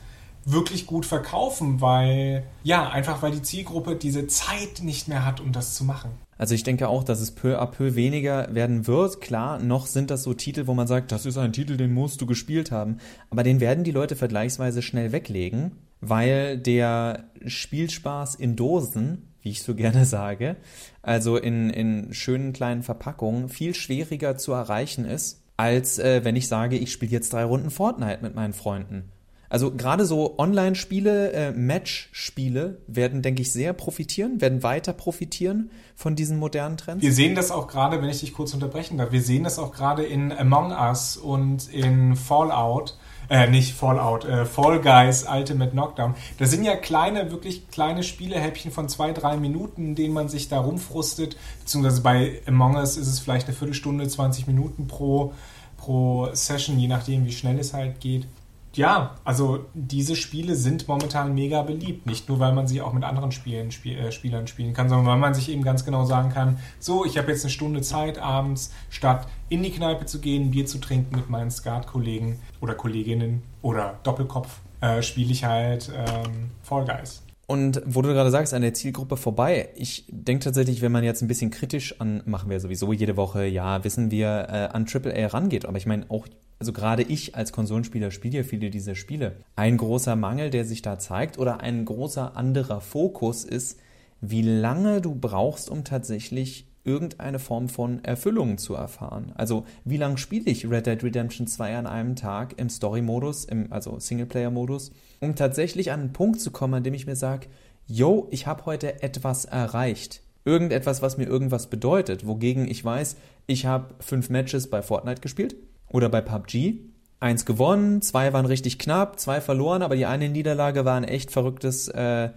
wirklich 0.46 0.88
gut 0.88 1.06
verkaufen, 1.06 1.80
weil, 1.80 2.44
ja, 2.64 2.90
einfach 2.90 3.22
weil 3.22 3.32
die 3.32 3.42
Zielgruppe 3.42 3.96
diese 3.96 4.28
Zeit 4.28 4.82
nicht 4.82 5.08
mehr 5.08 5.26
hat, 5.26 5.40
um 5.40 5.52
das 5.52 5.74
zu 5.76 5.86
machen. 5.86 6.12
Also 6.38 6.56
ich 6.56 6.64
denke 6.64 6.90
auch, 6.90 7.04
dass 7.04 7.22
es 7.22 7.32
peu 7.32 7.62
à 7.62 7.68
peu 7.68 7.96
weniger 7.96 8.54
werden 8.54 8.88
wird. 8.88 9.22
Klar, 9.22 9.60
noch 9.60 9.86
sind 9.86 10.10
das 10.10 10.24
so 10.24 10.34
Titel, 10.34 10.68
wo 10.68 10.74
man 10.74 10.88
sagt, 10.88 11.12
das 11.12 11.26
ist 11.26 11.38
ein 11.38 11.54
Titel, 11.54 11.78
den 11.78 11.94
musst 11.94 12.20
du 12.20 12.26
gespielt 12.26 12.72
haben. 12.72 12.98
Aber 13.30 13.44
den 13.44 13.60
werden 13.60 13.84
die 13.84 13.92
Leute 13.92 14.16
vergleichsweise 14.16 14.82
schnell 14.82 15.12
weglegen, 15.12 15.74
weil 16.02 16.58
der 16.58 17.26
Spielspaß 17.46 18.36
in 18.36 18.56
Dosen 18.56 19.30
wie 19.44 19.50
ich 19.50 19.62
so 19.62 19.76
gerne 19.76 20.06
sage, 20.06 20.56
also 21.02 21.38
in, 21.38 21.70
in 21.70 22.14
schönen 22.14 22.54
kleinen 22.54 22.82
Verpackungen, 22.82 23.50
viel 23.50 23.76
schwieriger 23.76 24.38
zu 24.38 24.54
erreichen 24.54 25.06
ist, 25.06 25.43
als 25.58 26.00
äh, 26.00 26.24
wenn 26.24 26.36
ich 26.36 26.48
sage, 26.48 26.78
ich 26.78 26.92
spiele 26.92 27.12
jetzt 27.12 27.34
drei 27.34 27.44
Runden 27.44 27.70
Fortnite 27.70 28.20
mit 28.22 28.36
meinen 28.36 28.54
Freunden. 28.54 29.12
Also 29.54 29.70
gerade 29.70 30.08
so 30.08 30.40
Online-Spiele, 30.40 31.32
äh, 31.32 31.52
Match-Spiele 31.52 32.82
werden, 32.88 33.22
denke 33.22 33.44
ich, 33.44 33.52
sehr 33.52 33.74
profitieren, 33.74 34.42
werden 34.42 34.64
weiter 34.64 34.94
profitieren 34.94 35.70
von 35.94 36.16
diesen 36.16 36.40
modernen 36.40 36.76
Trends. 36.76 37.04
Wir 37.04 37.14
sehen 37.14 37.36
das 37.36 37.52
auch 37.52 37.68
gerade, 37.68 38.02
wenn 38.02 38.10
ich 38.10 38.22
dich 38.22 38.34
kurz 38.34 38.56
unterbrechen 38.56 38.98
darf, 38.98 39.12
wir 39.12 39.22
sehen 39.22 39.44
das 39.44 39.60
auch 39.60 39.72
gerade 39.72 40.04
in 40.04 40.32
Among 40.32 40.72
Us 40.72 41.18
und 41.18 41.72
in 41.72 42.16
Fallout, 42.16 42.98
äh, 43.34 43.50
nicht 43.50 43.74
Fallout, 43.74 44.26
äh, 44.26 44.46
Fall 44.46 44.80
Guys 44.80 45.26
Ultimate 45.28 45.72
Knockdown. 45.72 46.14
Das 46.38 46.52
sind 46.52 46.64
ja 46.64 46.76
kleine, 46.76 47.32
wirklich 47.32 47.68
kleine 47.70 48.04
Spielehäppchen 48.04 48.72
von 48.72 48.88
zwei, 48.88 49.12
drei 49.12 49.38
Minuten, 49.38 49.88
in 49.88 49.96
denen 49.96 50.14
man 50.14 50.30
sich 50.30 50.50
da 50.50 50.60
rumfrustet. 50.60 51.36
Beziehungsweise 51.62 52.02
bei 52.02 52.42
Among 52.46 52.76
Us 52.76 52.96
ist 52.96 53.08
es 53.08 53.20
vielleicht 53.20 53.48
eine 53.48 53.56
Viertelstunde, 53.56 54.08
20 54.08 54.46
Minuten 54.46 54.88
pro, 54.88 55.34
pro 55.78 56.30
Session, 56.34 56.78
je 56.78 56.88
nachdem, 56.88 57.26
wie 57.26 57.32
schnell 57.32 57.58
es 57.58 57.74
halt 57.74 58.00
geht 58.00 58.28
ja, 58.76 59.16
also 59.24 59.66
diese 59.74 60.16
Spiele 60.16 60.56
sind 60.56 60.88
momentan 60.88 61.34
mega 61.36 61.62
beliebt. 61.62 62.06
Nicht 62.06 62.28
nur, 62.28 62.40
weil 62.40 62.54
man 62.54 62.68
sie 62.68 62.82
auch 62.82 62.94
mit 62.94 63.04
anderen 63.04 63.32
Spielen, 63.32 63.72
Spiel, 63.72 63.98
äh, 63.98 64.12
Spielern 64.12 64.48
spielen 64.48 64.74
kann, 64.74 64.90
sondern 64.90 65.08
weil 65.08 65.18
man 65.18 65.34
sich 65.34 65.50
eben 65.50 65.64
ganz 65.64 65.86
genau 65.86 66.06
sagen 66.06 66.30
kann, 66.30 66.58
so, 66.80 67.06
ich 67.06 67.18
habe 67.18 67.32
jetzt 67.32 67.44
eine 67.44 67.52
Stunde 67.52 67.82
Zeit 67.82 68.18
abends, 68.18 68.74
statt 68.90 69.28
in 69.50 69.64
die 69.64 69.72
Kneipe 69.72 70.06
zu 70.06 70.20
gehen, 70.20 70.52
Bier 70.52 70.66
zu 70.66 70.80
trinken 70.80 71.16
mit 71.16 71.30
meinen 71.30 71.52
Skat-Kollegen 71.52 72.40
oder 72.62 72.74
Kolleginnen 72.74 73.44
oder 73.62 74.00
Doppelkopf, 74.04 74.60
äh, 74.82 75.02
spiele 75.02 75.32
ich 75.32 75.46
halt 75.46 75.92
ähm, 75.96 76.52
Fall 76.64 76.86
Guys. 76.86 77.24
Und 77.46 77.82
wo 77.86 78.02
du 78.02 78.10
gerade 78.14 78.32
sagst, 78.32 78.54
an 78.54 78.62
der 78.62 78.74
Zielgruppe 78.74 79.18
vorbei, 79.18 79.70
ich 79.76 80.06
denke 80.08 80.46
tatsächlich, 80.46 80.82
wenn 80.82 80.92
man 80.92 81.04
jetzt 81.04 81.22
ein 81.22 81.28
bisschen 81.28 81.52
kritisch 81.52 82.00
an, 82.00 82.24
machen 82.26 82.50
wir 82.50 82.60
sowieso 82.60 82.94
jede 82.94 83.18
Woche, 83.18 83.46
ja, 83.46 83.84
wissen 83.84 84.12
wir, 84.12 84.48
äh, 84.50 84.70
an 84.74 84.88
AAA 84.92 85.28
rangeht. 85.28 85.66
Aber 85.66 85.78
ich 85.78 85.86
meine, 85.86 86.06
auch 86.10 86.26
also 86.64 86.72
gerade 86.72 87.04
ich 87.04 87.36
als 87.36 87.52
Konsolenspieler 87.52 88.10
spiele 88.10 88.38
ja 88.38 88.44
viele 88.44 88.70
dieser 88.70 88.96
Spiele. 88.96 89.36
Ein 89.58 89.76
großer 89.76 90.16
Mangel, 90.16 90.50
der 90.50 90.64
sich 90.64 90.82
da 90.82 90.98
zeigt 90.98 91.38
oder 91.38 91.60
ein 91.60 91.84
großer 91.84 92.38
anderer 92.38 92.80
Fokus 92.80 93.44
ist, 93.44 93.82
wie 94.22 94.44
lange 94.44 95.02
du 95.02 95.14
brauchst, 95.14 95.70
um 95.70 95.84
tatsächlich 95.84 96.66
irgendeine 96.86 97.40
Form 97.40 97.68
von 97.68 98.02
Erfüllung 98.06 98.58
zu 98.58 98.76
erfahren. 98.76 99.34
Also 99.36 99.66
wie 99.84 99.98
lange 99.98 100.18
spiele 100.18 100.50
ich 100.50 100.70
Red 100.70 100.86
Dead 100.86 101.04
Redemption 101.04 101.48
2 101.48 101.76
an 101.76 101.86
einem 101.86 102.16
Tag 102.16 102.58
im 102.58 102.70
Story-Modus, 102.70 103.48
also 103.70 104.00
Singleplayer-Modus, 104.00 104.92
um 105.20 105.36
tatsächlich 105.36 105.92
an 105.92 106.00
einen 106.00 106.14
Punkt 106.14 106.40
zu 106.40 106.52
kommen, 106.52 106.76
an 106.76 106.84
dem 106.84 106.94
ich 106.94 107.08
mir 107.08 107.18
sage, 107.18 107.48
yo, 107.88 108.30
ich 108.32 108.48
habe 108.48 108.66
heute 108.66 109.04
etwas 109.04 109.44
erreicht. 109.44 110.22
Irgendetwas, 110.46 111.02
was 111.02 111.18
mir 111.18 111.26
irgendwas 111.28 111.70
bedeutet, 111.70 112.26
wogegen 112.26 112.72
ich 112.72 112.86
weiß, 112.86 113.18
ich 113.48 113.66
habe 113.66 113.96
fünf 114.00 114.30
Matches 114.30 114.70
bei 114.70 114.82
Fortnite 114.82 115.20
gespielt 115.20 115.58
oder 115.94 116.10
bei 116.10 116.20
PUBG. 116.20 116.80
Eins 117.22 117.46
gewonnen, 117.46 118.02
zwei 118.02 118.34
waren 118.34 118.46
richtig 118.46 118.78
knapp, 118.78 119.18
zwei 119.18 119.40
verloren, 119.40 119.82
aber 119.82 119.96
die 119.96 120.06
eine 120.06 120.28
Niederlage 120.28 120.84
war 120.84 120.98
ein 120.98 121.06
echt 121.06 121.32
verrücktes 121.32 121.88
äh, 121.88 122.32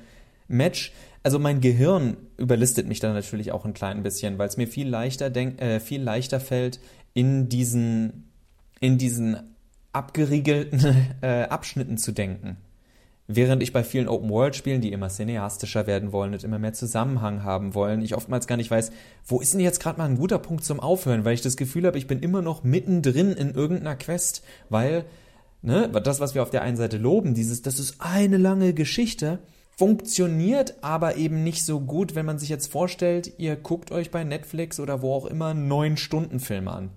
Match 0.46 0.92
also 1.26 1.40
mein 1.40 1.60
Gehirn 1.60 2.18
überlistet 2.36 2.86
mich 2.86 3.00
dann 3.00 3.12
natürlich 3.12 3.50
auch 3.50 3.64
ein 3.64 3.74
klein 3.74 4.04
bisschen, 4.04 4.38
weil 4.38 4.46
es 4.46 4.56
mir 4.56 4.68
viel 4.68 4.88
leichter 4.88 5.28
denk, 5.28 5.60
äh, 5.60 5.80
viel 5.80 6.00
leichter 6.00 6.38
fällt, 6.38 6.78
in 7.14 7.48
diesen, 7.48 8.30
in 8.78 8.96
diesen 8.96 9.36
abgeriegelten 9.92 10.86
äh, 11.22 11.42
Abschnitten 11.48 11.98
zu 11.98 12.12
denken. 12.12 12.58
Während 13.28 13.60
ich 13.62 13.72
bei 13.72 13.82
vielen 13.82 14.06
Open-World-Spielen, 14.06 14.80
die 14.80 14.92
immer 14.92 15.08
cineastischer 15.08 15.88
werden 15.88 16.12
wollen 16.12 16.32
und 16.32 16.44
immer 16.44 16.60
mehr 16.60 16.74
Zusammenhang 16.74 17.42
haben 17.42 17.74
wollen, 17.74 18.00
ich 18.02 18.14
oftmals 18.14 18.46
gar 18.46 18.56
nicht 18.56 18.70
weiß, 18.70 18.92
wo 19.26 19.40
ist 19.40 19.52
denn 19.52 19.60
jetzt 19.60 19.80
gerade 19.80 19.98
mal 19.98 20.08
ein 20.08 20.18
guter 20.18 20.38
Punkt 20.38 20.64
zum 20.64 20.78
Aufhören, 20.78 21.24
weil 21.24 21.34
ich 21.34 21.42
das 21.42 21.56
Gefühl 21.56 21.86
habe, 21.86 21.98
ich 21.98 22.06
bin 22.06 22.20
immer 22.20 22.40
noch 22.40 22.62
mittendrin 22.62 23.32
in 23.32 23.52
irgendeiner 23.52 23.96
Quest, 23.96 24.44
weil 24.68 25.04
ne, 25.62 25.88
das, 25.88 26.20
was 26.20 26.34
wir 26.36 26.42
auf 26.42 26.50
der 26.50 26.62
einen 26.62 26.76
Seite 26.76 26.98
loben, 26.98 27.34
dieses, 27.34 27.62
das 27.62 27.80
ist 27.80 27.96
eine 27.98 28.36
lange 28.36 28.74
Geschichte, 28.74 29.40
funktioniert 29.76 30.76
aber 30.82 31.16
eben 31.16 31.42
nicht 31.42 31.64
so 31.64 31.80
gut, 31.80 32.14
wenn 32.14 32.26
man 32.26 32.38
sich 32.38 32.48
jetzt 32.48 32.70
vorstellt, 32.70 33.32
ihr 33.38 33.56
guckt 33.56 33.90
euch 33.90 34.12
bei 34.12 34.22
Netflix 34.22 34.78
oder 34.78 35.02
wo 35.02 35.12
auch 35.12 35.26
immer 35.26 35.52
neun 35.52 35.96
Stunden 35.96 36.38
Film 36.38 36.68
an. 36.68 36.90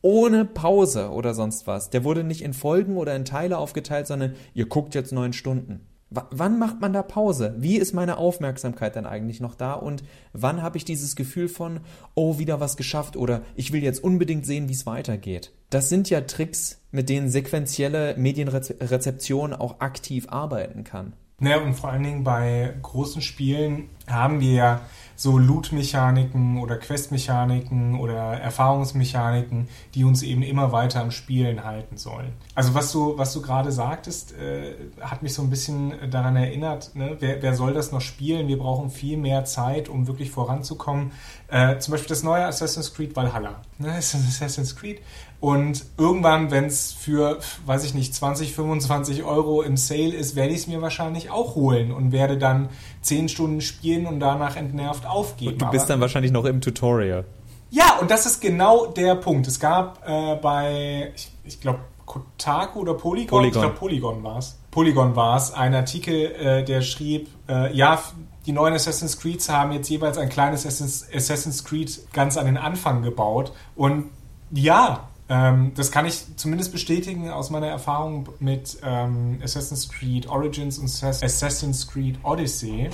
Ohne 0.00 0.44
Pause 0.44 1.10
oder 1.10 1.34
sonst 1.34 1.66
was. 1.66 1.90
Der 1.90 2.04
wurde 2.04 2.24
nicht 2.24 2.42
in 2.42 2.54
Folgen 2.54 2.96
oder 2.96 3.16
in 3.16 3.24
Teile 3.24 3.58
aufgeteilt, 3.58 4.06
sondern 4.06 4.34
ihr 4.54 4.66
guckt 4.66 4.94
jetzt 4.94 5.12
neun 5.12 5.32
Stunden. 5.32 5.80
W 6.10 6.22
wann 6.30 6.58
macht 6.58 6.80
man 6.80 6.94
da 6.94 7.02
Pause? 7.02 7.54
Wie 7.58 7.76
ist 7.76 7.92
meine 7.92 8.16
Aufmerksamkeit 8.16 8.96
dann 8.96 9.04
eigentlich 9.04 9.40
noch 9.40 9.54
da? 9.54 9.74
Und 9.74 10.02
wann 10.32 10.62
habe 10.62 10.78
ich 10.78 10.86
dieses 10.86 11.16
Gefühl 11.16 11.48
von, 11.48 11.80
oh, 12.14 12.38
wieder 12.38 12.60
was 12.60 12.78
geschafft 12.78 13.16
oder 13.16 13.42
ich 13.56 13.72
will 13.72 13.82
jetzt 13.82 14.02
unbedingt 14.02 14.46
sehen, 14.46 14.68
wie 14.68 14.72
es 14.72 14.86
weitergeht? 14.86 15.52
Das 15.68 15.90
sind 15.90 16.08
ja 16.08 16.22
Tricks, 16.22 16.80
mit 16.92 17.10
denen 17.10 17.28
sequentielle 17.28 18.16
Medienrezeption 18.16 19.52
auch 19.52 19.80
aktiv 19.80 20.28
arbeiten 20.30 20.84
kann. 20.84 21.12
Naja, 21.40 21.62
und 21.62 21.74
vor 21.74 21.90
allen 21.90 22.02
Dingen 22.02 22.24
bei 22.24 22.74
großen 22.82 23.20
Spielen 23.20 23.90
haben 24.08 24.40
wir 24.40 24.52
ja 24.52 24.80
so 25.18 25.36
Loot-Mechaniken 25.36 26.60
oder 26.60 26.76
Quest-Mechaniken 26.76 27.98
oder 27.98 28.38
Erfahrungsmechaniken, 28.38 29.66
die 29.96 30.04
uns 30.04 30.22
eben 30.22 30.42
immer 30.42 30.70
weiter 30.70 31.00
am 31.00 31.10
Spielen 31.10 31.64
halten 31.64 31.96
sollen. 31.96 32.34
Also 32.54 32.74
was 32.74 32.92
du, 32.92 33.18
was 33.18 33.32
du 33.32 33.42
gerade 33.42 33.72
sagtest, 33.72 34.32
äh, 34.38 34.74
hat 35.00 35.24
mich 35.24 35.34
so 35.34 35.42
ein 35.42 35.50
bisschen 35.50 35.92
daran 36.12 36.36
erinnert, 36.36 36.94
ne? 36.94 37.16
wer, 37.18 37.42
wer 37.42 37.54
soll 37.54 37.74
das 37.74 37.90
noch 37.90 38.00
spielen? 38.00 38.46
Wir 38.46 38.58
brauchen 38.58 38.90
viel 38.90 39.16
mehr 39.16 39.44
Zeit, 39.44 39.88
um 39.88 40.06
wirklich 40.06 40.30
voranzukommen. 40.30 41.10
Äh, 41.48 41.78
zum 41.78 41.92
Beispiel 41.92 42.10
das 42.10 42.22
neue 42.22 42.46
Assassin's 42.46 42.94
Creed 42.94 43.16
Valhalla. 43.16 43.62
Ne? 43.78 43.94
Assassin's 43.94 44.76
Creed 44.76 45.00
und 45.40 45.84
irgendwann, 45.96 46.50
wenn 46.50 46.64
es 46.64 46.92
für, 46.92 47.38
weiß 47.64 47.84
ich 47.84 47.94
nicht, 47.94 48.12
20, 48.12 48.54
25 48.54 49.22
Euro 49.22 49.62
im 49.62 49.76
Sale 49.76 50.12
ist, 50.14 50.34
werde 50.34 50.52
ich 50.52 50.60
es 50.60 50.66
mir 50.66 50.82
wahrscheinlich 50.82 51.30
auch 51.30 51.54
holen 51.54 51.92
und 51.92 52.10
werde 52.10 52.38
dann 52.38 52.70
10 53.08 53.28
Stunden 53.28 53.60
spielen 53.60 54.06
und 54.06 54.20
danach 54.20 54.56
entnervt 54.56 55.06
aufgeben. 55.06 55.52
Und 55.52 55.62
du 55.62 55.70
bist 55.70 55.84
Aber, 55.84 55.94
dann 55.94 56.00
wahrscheinlich 56.00 56.32
noch 56.32 56.44
im 56.44 56.60
Tutorial. 56.60 57.24
Ja, 57.70 57.98
und 58.00 58.10
das 58.10 58.26
ist 58.26 58.40
genau 58.40 58.86
der 58.86 59.14
Punkt. 59.14 59.46
Es 59.46 59.60
gab 59.60 60.06
äh, 60.06 60.36
bei, 60.36 61.12
ich, 61.14 61.30
ich 61.44 61.60
glaube, 61.60 61.80
Kotaku 62.06 62.80
oder 62.80 62.94
Polygon, 62.94 63.28
Polygon. 63.28 63.46
ich 63.46 63.52
glaube 63.52 63.74
Polygon 63.78 64.22
war 64.22 64.38
es. 64.38 64.58
Polygon 64.70 65.16
war 65.16 65.36
es, 65.36 65.52
ein 65.52 65.74
Artikel, 65.74 66.14
äh, 66.14 66.64
der 66.64 66.80
schrieb, 66.80 67.28
äh, 67.48 67.74
ja, 67.76 68.00
die 68.46 68.52
neuen 68.52 68.72
Assassin's 68.72 69.18
Creeds 69.18 69.50
haben 69.50 69.72
jetzt 69.72 69.90
jeweils 69.90 70.16
ein 70.16 70.30
kleines 70.30 70.64
Assassin's 70.64 71.64
Creed 71.64 72.00
ganz 72.14 72.38
an 72.38 72.46
den 72.46 72.56
Anfang 72.56 73.02
gebaut. 73.02 73.52
Und 73.76 74.06
ja, 74.50 75.08
ähm, 75.28 75.72
das 75.74 75.90
kann 75.90 76.06
ich 76.06 76.36
zumindest 76.36 76.72
bestätigen 76.72 77.30
aus 77.30 77.50
meiner 77.50 77.66
Erfahrung 77.66 78.28
mit 78.40 78.78
ähm, 78.82 79.38
Assassin's 79.42 79.88
Creed 79.88 80.26
Origins 80.28 80.78
und 80.78 80.86
Assassin's 80.86 81.86
Creed 81.86 82.18
Odyssey. 82.22 82.88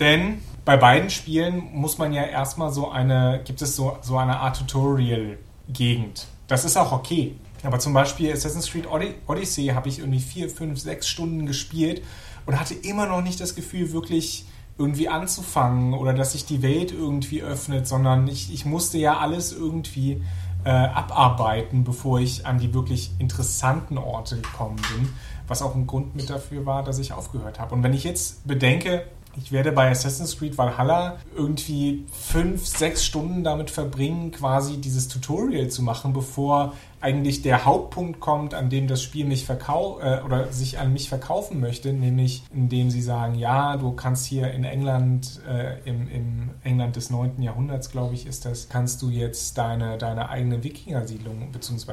Denn 0.00 0.40
bei 0.64 0.76
beiden 0.76 1.10
Spielen 1.10 1.70
muss 1.72 1.98
man 1.98 2.12
ja 2.12 2.24
erstmal 2.24 2.72
so 2.72 2.90
eine, 2.90 3.40
gibt 3.44 3.62
es 3.62 3.76
so, 3.76 3.98
so 4.00 4.16
eine 4.16 4.38
Art 4.38 4.58
Tutorial-Gegend. 4.58 6.26
Das 6.46 6.64
ist 6.64 6.76
auch 6.76 6.92
okay. 6.92 7.36
Aber 7.62 7.78
zum 7.78 7.92
Beispiel 7.92 8.32
Assassin's 8.32 8.70
Creed 8.70 8.86
Odyssey 9.26 9.66
habe 9.68 9.88
ich 9.88 9.98
irgendwie 10.00 10.20
vier, 10.20 10.48
fünf, 10.48 10.78
sechs 10.80 11.08
Stunden 11.08 11.46
gespielt 11.46 12.02
und 12.46 12.58
hatte 12.58 12.74
immer 12.74 13.06
noch 13.06 13.22
nicht 13.22 13.40
das 13.40 13.54
Gefühl, 13.54 13.92
wirklich 13.92 14.46
irgendwie 14.78 15.08
anzufangen 15.08 15.92
oder 15.92 16.14
dass 16.14 16.32
sich 16.32 16.44
die 16.46 16.62
Welt 16.62 16.92
irgendwie 16.92 17.42
öffnet, 17.42 17.88
sondern 17.88 18.28
ich, 18.28 18.52
ich 18.54 18.64
musste 18.64 18.96
ja 18.96 19.18
alles 19.18 19.52
irgendwie 19.52 20.22
äh, 20.68 20.70
abarbeiten, 20.70 21.82
bevor 21.82 22.20
ich 22.20 22.44
an 22.44 22.58
die 22.58 22.74
wirklich 22.74 23.12
interessanten 23.18 23.96
Orte 23.96 24.36
gekommen 24.36 24.76
bin, 24.76 25.08
was 25.46 25.62
auch 25.62 25.74
ein 25.74 25.86
Grund 25.86 26.14
mit 26.14 26.28
dafür 26.28 26.66
war, 26.66 26.82
dass 26.82 26.98
ich 26.98 27.14
aufgehört 27.14 27.58
habe. 27.58 27.74
Und 27.74 27.82
wenn 27.82 27.94
ich 27.94 28.04
jetzt 28.04 28.46
bedenke, 28.46 29.06
ich 29.34 29.50
werde 29.50 29.72
bei 29.72 29.90
Assassin's 29.90 30.36
Creed 30.36 30.58
Valhalla 30.58 31.16
irgendwie 31.34 32.04
fünf, 32.12 32.66
sechs 32.66 33.02
Stunden 33.02 33.44
damit 33.44 33.70
verbringen, 33.70 34.30
quasi 34.30 34.76
dieses 34.76 35.08
Tutorial 35.08 35.68
zu 35.68 35.82
machen, 35.82 36.12
bevor 36.12 36.74
eigentlich 37.00 37.42
der 37.42 37.64
Hauptpunkt 37.64 38.20
kommt, 38.20 38.54
an 38.54 38.70
dem 38.70 38.88
das 38.88 39.02
Spiel 39.02 39.24
mich 39.24 39.44
verkau 39.44 40.00
äh, 40.00 40.20
oder 40.24 40.52
sich 40.52 40.78
an 40.78 40.92
mich 40.92 41.08
verkaufen 41.08 41.60
möchte, 41.60 41.92
nämlich 41.92 42.42
indem 42.52 42.90
sie 42.90 43.02
sagen, 43.02 43.34
ja, 43.36 43.76
du 43.76 43.92
kannst 43.92 44.26
hier 44.26 44.50
in 44.50 44.64
England, 44.64 45.40
äh, 45.48 45.78
im, 45.88 46.08
im, 46.08 46.50
England 46.64 46.96
des 46.96 47.10
9. 47.10 47.40
Jahrhunderts, 47.40 47.90
glaube 47.90 48.14
ich, 48.14 48.26
ist 48.26 48.44
das, 48.44 48.68
kannst 48.68 49.00
du 49.02 49.10
jetzt 49.10 49.56
deine, 49.58 49.96
deine 49.98 50.28
eigene 50.28 50.64
Wikinger-Siedlung 50.64 51.52
bzw. 51.52 51.92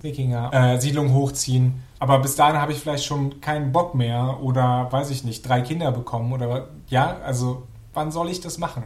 Wikinger-Siedlung 0.00 1.12
hochziehen. 1.12 1.82
Aber 1.98 2.18
bis 2.20 2.36
dahin 2.36 2.60
habe 2.60 2.72
ich 2.72 2.78
vielleicht 2.78 3.04
schon 3.04 3.40
keinen 3.40 3.72
Bock 3.72 3.94
mehr 3.94 4.38
oder 4.42 4.88
weiß 4.90 5.10
ich 5.10 5.24
nicht, 5.24 5.48
drei 5.48 5.62
Kinder 5.62 5.90
bekommen 5.90 6.32
oder 6.32 6.68
ja, 6.88 7.18
also 7.24 7.66
wann 7.94 8.10
soll 8.10 8.28
ich 8.28 8.40
das 8.40 8.58
machen? 8.58 8.84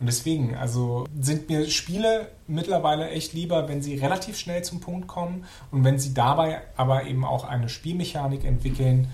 Und 0.00 0.06
deswegen, 0.06 0.54
also 0.54 1.06
sind 1.20 1.48
mir 1.48 1.68
Spiele 1.68 2.28
mittlerweile 2.46 3.10
echt 3.10 3.32
lieber, 3.32 3.68
wenn 3.68 3.82
sie 3.82 3.96
relativ 3.96 4.38
schnell 4.38 4.62
zum 4.62 4.80
Punkt 4.80 5.08
kommen 5.08 5.44
und 5.72 5.82
wenn 5.82 5.98
sie 5.98 6.14
dabei 6.14 6.62
aber 6.76 7.04
eben 7.04 7.24
auch 7.24 7.44
eine 7.44 7.68
Spielmechanik 7.68 8.44
entwickeln, 8.44 9.08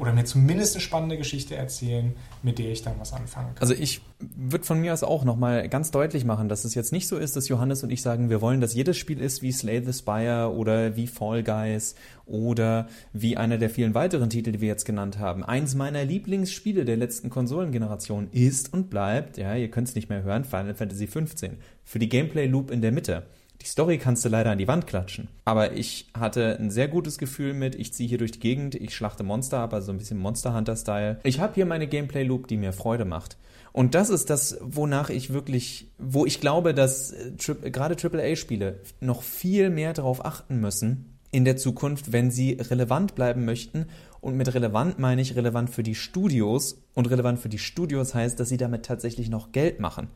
oder 0.00 0.12
mir 0.12 0.24
zumindest 0.24 0.74
eine 0.74 0.80
spannende 0.80 1.18
Geschichte 1.18 1.56
erzählen, 1.56 2.14
mit 2.42 2.58
der 2.58 2.70
ich 2.70 2.82
dann 2.82 2.94
was 2.98 3.12
anfangen 3.12 3.54
kann. 3.54 3.60
Also 3.60 3.74
ich 3.74 4.00
würde 4.18 4.64
von 4.64 4.80
mir 4.80 4.92
aus 4.92 5.02
auch 5.02 5.24
nochmal 5.24 5.68
ganz 5.68 5.90
deutlich 5.90 6.24
machen, 6.24 6.48
dass 6.48 6.64
es 6.64 6.74
jetzt 6.74 6.92
nicht 6.92 7.06
so 7.06 7.18
ist, 7.18 7.36
dass 7.36 7.48
Johannes 7.48 7.82
und 7.82 7.90
ich 7.90 8.00
sagen, 8.00 8.30
wir 8.30 8.40
wollen, 8.40 8.60
dass 8.60 8.74
jedes 8.74 8.96
Spiel 8.96 9.20
ist 9.20 9.42
wie 9.42 9.52
Slay 9.52 9.84
the 9.84 9.92
Spire 9.92 10.54
oder 10.54 10.96
wie 10.96 11.06
Fall 11.06 11.42
Guys 11.42 11.94
oder 12.24 12.88
wie 13.12 13.36
einer 13.36 13.58
der 13.58 13.68
vielen 13.68 13.94
weiteren 13.94 14.30
Titel, 14.30 14.52
die 14.52 14.60
wir 14.60 14.68
jetzt 14.68 14.86
genannt 14.86 15.18
haben. 15.18 15.44
Eins 15.44 15.74
meiner 15.74 16.04
Lieblingsspiele 16.04 16.84
der 16.84 16.96
letzten 16.96 17.28
Konsolengeneration 17.28 18.28
ist 18.30 18.72
und 18.72 18.88
bleibt, 18.88 19.36
ja, 19.36 19.54
ihr 19.54 19.70
könnt 19.70 19.88
es 19.88 19.94
nicht 19.94 20.08
mehr 20.08 20.22
hören, 20.22 20.44
Final 20.44 20.74
Fantasy 20.74 21.06
XV. 21.06 21.50
Für 21.84 21.98
die 21.98 22.08
Gameplay 22.08 22.46
Loop 22.46 22.70
in 22.70 22.80
der 22.80 22.92
Mitte. 22.92 23.24
Die 23.64 23.68
Story 23.70 23.96
kannst 23.96 24.22
du 24.26 24.28
leider 24.28 24.50
an 24.50 24.58
die 24.58 24.68
Wand 24.68 24.86
klatschen. 24.86 25.28
Aber 25.46 25.72
ich 25.72 26.10
hatte 26.12 26.58
ein 26.60 26.70
sehr 26.70 26.86
gutes 26.86 27.16
Gefühl 27.16 27.54
mit, 27.54 27.74
ich 27.74 27.94
ziehe 27.94 28.06
hier 28.06 28.18
durch 28.18 28.32
die 28.32 28.40
Gegend, 28.40 28.74
ich 28.74 28.94
schlachte 28.94 29.24
Monster 29.24 29.60
ab, 29.60 29.72
also 29.72 29.90
ein 29.90 29.96
bisschen 29.96 30.18
Monster 30.18 30.54
Hunter-Style. 30.54 31.20
Ich 31.22 31.40
habe 31.40 31.54
hier 31.54 31.64
meine 31.64 31.86
Gameplay-Loop, 31.86 32.46
die 32.46 32.58
mir 32.58 32.74
Freude 32.74 33.06
macht. 33.06 33.38
Und 33.72 33.94
das 33.94 34.10
ist 34.10 34.28
das, 34.28 34.58
wonach 34.60 35.08
ich 35.08 35.32
wirklich, 35.32 35.90
wo 35.96 36.26
ich 36.26 36.42
glaube, 36.42 36.74
dass 36.74 37.12
äh, 37.12 37.70
gerade 37.70 37.96
AAA-Spiele 37.96 38.80
noch 39.00 39.22
viel 39.22 39.70
mehr 39.70 39.94
darauf 39.94 40.22
achten 40.26 40.60
müssen 40.60 41.18
in 41.30 41.46
der 41.46 41.56
Zukunft, 41.56 42.12
wenn 42.12 42.30
sie 42.30 42.58
relevant 42.60 43.14
bleiben 43.14 43.46
möchten. 43.46 43.86
Und 44.20 44.36
mit 44.36 44.52
relevant 44.52 44.98
meine 44.98 45.22
ich 45.22 45.36
relevant 45.36 45.70
für 45.70 45.82
die 45.82 45.94
Studios. 45.94 46.82
Und 46.92 47.10
relevant 47.10 47.40
für 47.40 47.48
die 47.48 47.58
Studios 47.58 48.14
heißt, 48.14 48.38
dass 48.38 48.50
sie 48.50 48.58
damit 48.58 48.84
tatsächlich 48.84 49.30
noch 49.30 49.52
Geld 49.52 49.80
machen. 49.80 50.08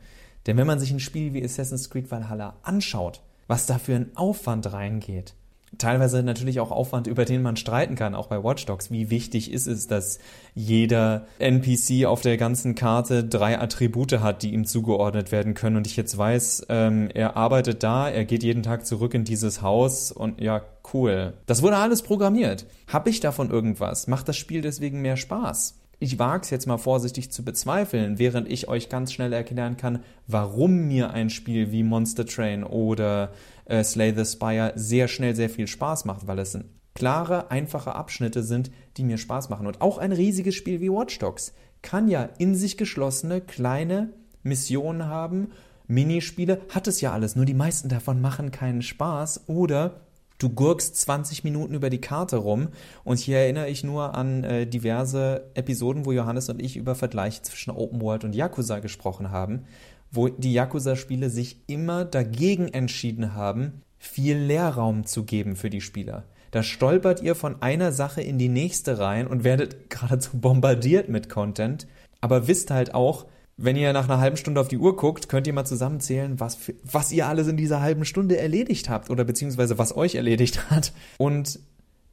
Denn 0.45 0.55
wenn 0.55 0.67
man 0.67 0.79
sich 0.79 0.91
ein 0.91 0.99
Spiel 0.99 1.33
wie 1.33 1.43
Assassin's 1.43 1.89
Creed 1.89 2.11
Valhalla 2.11 2.55
anschaut, 2.61 3.23
was 3.49 3.65
da 3.65 3.79
für 3.79 3.95
ein 3.95 4.11
Aufwand 4.15 4.71
reingeht. 4.71 5.33
teilweise 5.77 6.23
natürlich 6.23 6.59
auch 6.59 6.71
Aufwand, 6.71 7.05
über 7.05 7.25
den 7.25 7.43
man 7.43 7.55
streiten 7.55 7.95
kann, 7.95 8.15
auch 8.15 8.27
bei 8.27 8.43
Watch 8.43 8.65
Dogs. 8.65 8.89
Wie 8.89 9.11
wichtig 9.11 9.51
ist 9.51 9.67
es, 9.67 9.85
dass 9.87 10.17
jeder 10.55 11.27
NPC 11.37 12.05
auf 12.05 12.21
der 12.21 12.37
ganzen 12.37 12.73
Karte 12.73 13.23
drei 13.23 13.59
Attribute 13.59 14.19
hat, 14.19 14.41
die 14.41 14.53
ihm 14.53 14.65
zugeordnet 14.65 15.31
werden 15.31 15.53
können 15.53 15.77
und 15.77 15.85
ich 15.85 15.95
jetzt 15.95 16.17
weiß, 16.17 16.65
ähm, 16.69 17.09
er 17.13 17.37
arbeitet 17.37 17.83
da, 17.83 18.09
er 18.09 18.25
geht 18.25 18.43
jeden 18.43 18.63
Tag 18.63 18.85
zurück 18.85 19.13
in 19.13 19.25
dieses 19.25 19.61
Haus 19.61 20.11
und 20.11 20.41
ja, 20.41 20.61
cool. 20.93 21.33
Das 21.45 21.61
wurde 21.61 21.77
alles 21.77 22.01
programmiert. 22.01 22.65
Hab 22.87 23.07
ich 23.07 23.19
davon 23.19 23.51
irgendwas? 23.51 24.07
Macht 24.07 24.27
das 24.27 24.37
Spiel 24.37 24.61
deswegen 24.61 25.01
mehr 25.01 25.17
Spaß? 25.17 25.78
Ich 26.01 26.17
wage 26.17 26.43
es 26.43 26.49
jetzt 26.49 26.65
mal 26.65 26.77
vorsichtig 26.77 27.29
zu 27.29 27.43
bezweifeln, 27.43 28.19
während 28.19 28.49
ich 28.49 28.69
euch 28.69 28.87
ganz 28.87 29.11
schnell 29.11 29.33
erklären 29.33 29.75
kann, 29.75 29.99
warum 30.27 30.87
mir 30.87 31.11
ein 31.11 31.29
Spiel 31.29 31.73
wie 31.73 31.83
Monster 31.83 32.25
Train 32.25 32.63
oder 32.63 33.33
äh, 33.65 33.83
Slay 33.83 34.13
the 34.15 34.23
Spire 34.23 34.71
sehr 34.75 35.09
schnell 35.09 35.35
sehr 35.35 35.49
viel 35.49 35.67
Spaß 35.67 36.05
macht, 36.05 36.25
weil 36.25 36.39
es 36.39 36.57
klare, 36.95 37.51
einfache 37.51 37.95
Abschnitte 37.95 38.43
sind, 38.43 38.71
die 38.95 39.03
mir 39.03 39.17
Spaß 39.17 39.49
machen. 39.49 39.67
Und 39.67 39.81
auch 39.81 39.97
ein 39.97 40.13
riesiges 40.13 40.55
Spiel 40.55 40.79
wie 40.79 40.89
Watch 40.89 41.19
Dogs 41.19 41.53
kann 41.81 42.07
ja 42.07 42.29
in 42.37 42.55
sich 42.55 42.77
geschlossene 42.77 43.41
kleine 43.41 44.13
Missionen 44.41 45.05
haben, 45.05 45.49
Minispiele, 45.87 46.61
hat 46.69 46.87
es 46.87 47.01
ja 47.01 47.11
alles, 47.11 47.35
nur 47.35 47.45
die 47.45 47.53
meisten 47.53 47.89
davon 47.89 48.21
machen 48.21 48.51
keinen 48.51 48.83
Spaß 48.83 49.47
oder 49.47 50.01
Du 50.39 50.47
gurkst 50.47 50.95
20 50.95 51.43
Minuten 51.43 51.73
über 51.73 51.89
die 51.89 51.99
Karte 51.99 52.37
rum 52.37 52.69
und 53.03 53.19
hier 53.19 53.39
erinnere 53.39 53.69
ich 53.69 53.83
nur 53.83 54.15
an 54.15 54.45
äh, 54.45 54.65
diverse 54.65 55.51
Episoden, 55.53 56.05
wo 56.05 56.13
Johannes 56.13 56.47
und 56.47 56.61
ich 56.61 56.77
über 56.77 56.95
Vergleiche 56.95 57.41
zwischen 57.41 57.71
Open 57.71 57.99
World 57.99 58.23
und 58.23 58.33
Yakuza 58.33 58.79
gesprochen 58.79 59.31
haben, 59.31 59.65
wo 60.11 60.29
die 60.29 60.53
Yakuza-Spiele 60.53 61.29
sich 61.29 61.57
immer 61.67 62.05
dagegen 62.05 62.69
entschieden 62.69 63.33
haben, 63.35 63.81
viel 63.97 64.37
Leerraum 64.37 65.05
zu 65.05 65.25
geben 65.25 65.57
für 65.57 65.69
die 65.69 65.81
Spieler. 65.81 66.23
Da 66.51 66.63
stolpert 66.63 67.21
ihr 67.21 67.35
von 67.35 67.61
einer 67.61 67.91
Sache 67.91 68.21
in 68.21 68.37
die 68.37 68.47
nächste 68.47 68.97
rein 68.97 69.27
und 69.27 69.43
werdet 69.43 69.89
geradezu 69.89 70.37
bombardiert 70.39 71.09
mit 71.09 71.27
Content, 71.27 71.85
aber 72.21 72.47
wisst 72.47 72.71
halt 72.71 72.93
auch, 72.93 73.25
wenn 73.61 73.75
ihr 73.75 73.91
nach 73.91 74.05
einer 74.05 74.19
halben 74.19 74.37
Stunde 74.37 74.61
auf 74.61 74.69
die 74.69 74.77
Uhr 74.77 74.95
guckt, 74.95 75.27
könnt 75.27 75.45
ihr 75.45 75.53
mal 75.53 75.65
zusammenzählen, 75.65 76.39
was, 76.39 76.55
für, 76.55 76.75
was 76.83 77.11
ihr 77.11 77.27
alles 77.27 77.47
in 77.47 77.57
dieser 77.57 77.81
halben 77.81 78.05
Stunde 78.05 78.37
erledigt 78.37 78.89
habt 78.89 79.09
oder 79.09 79.25
beziehungsweise 79.25 79.77
was 79.77 79.95
euch 79.95 80.15
erledigt 80.15 80.69
hat. 80.71 80.93
Und 81.17 81.59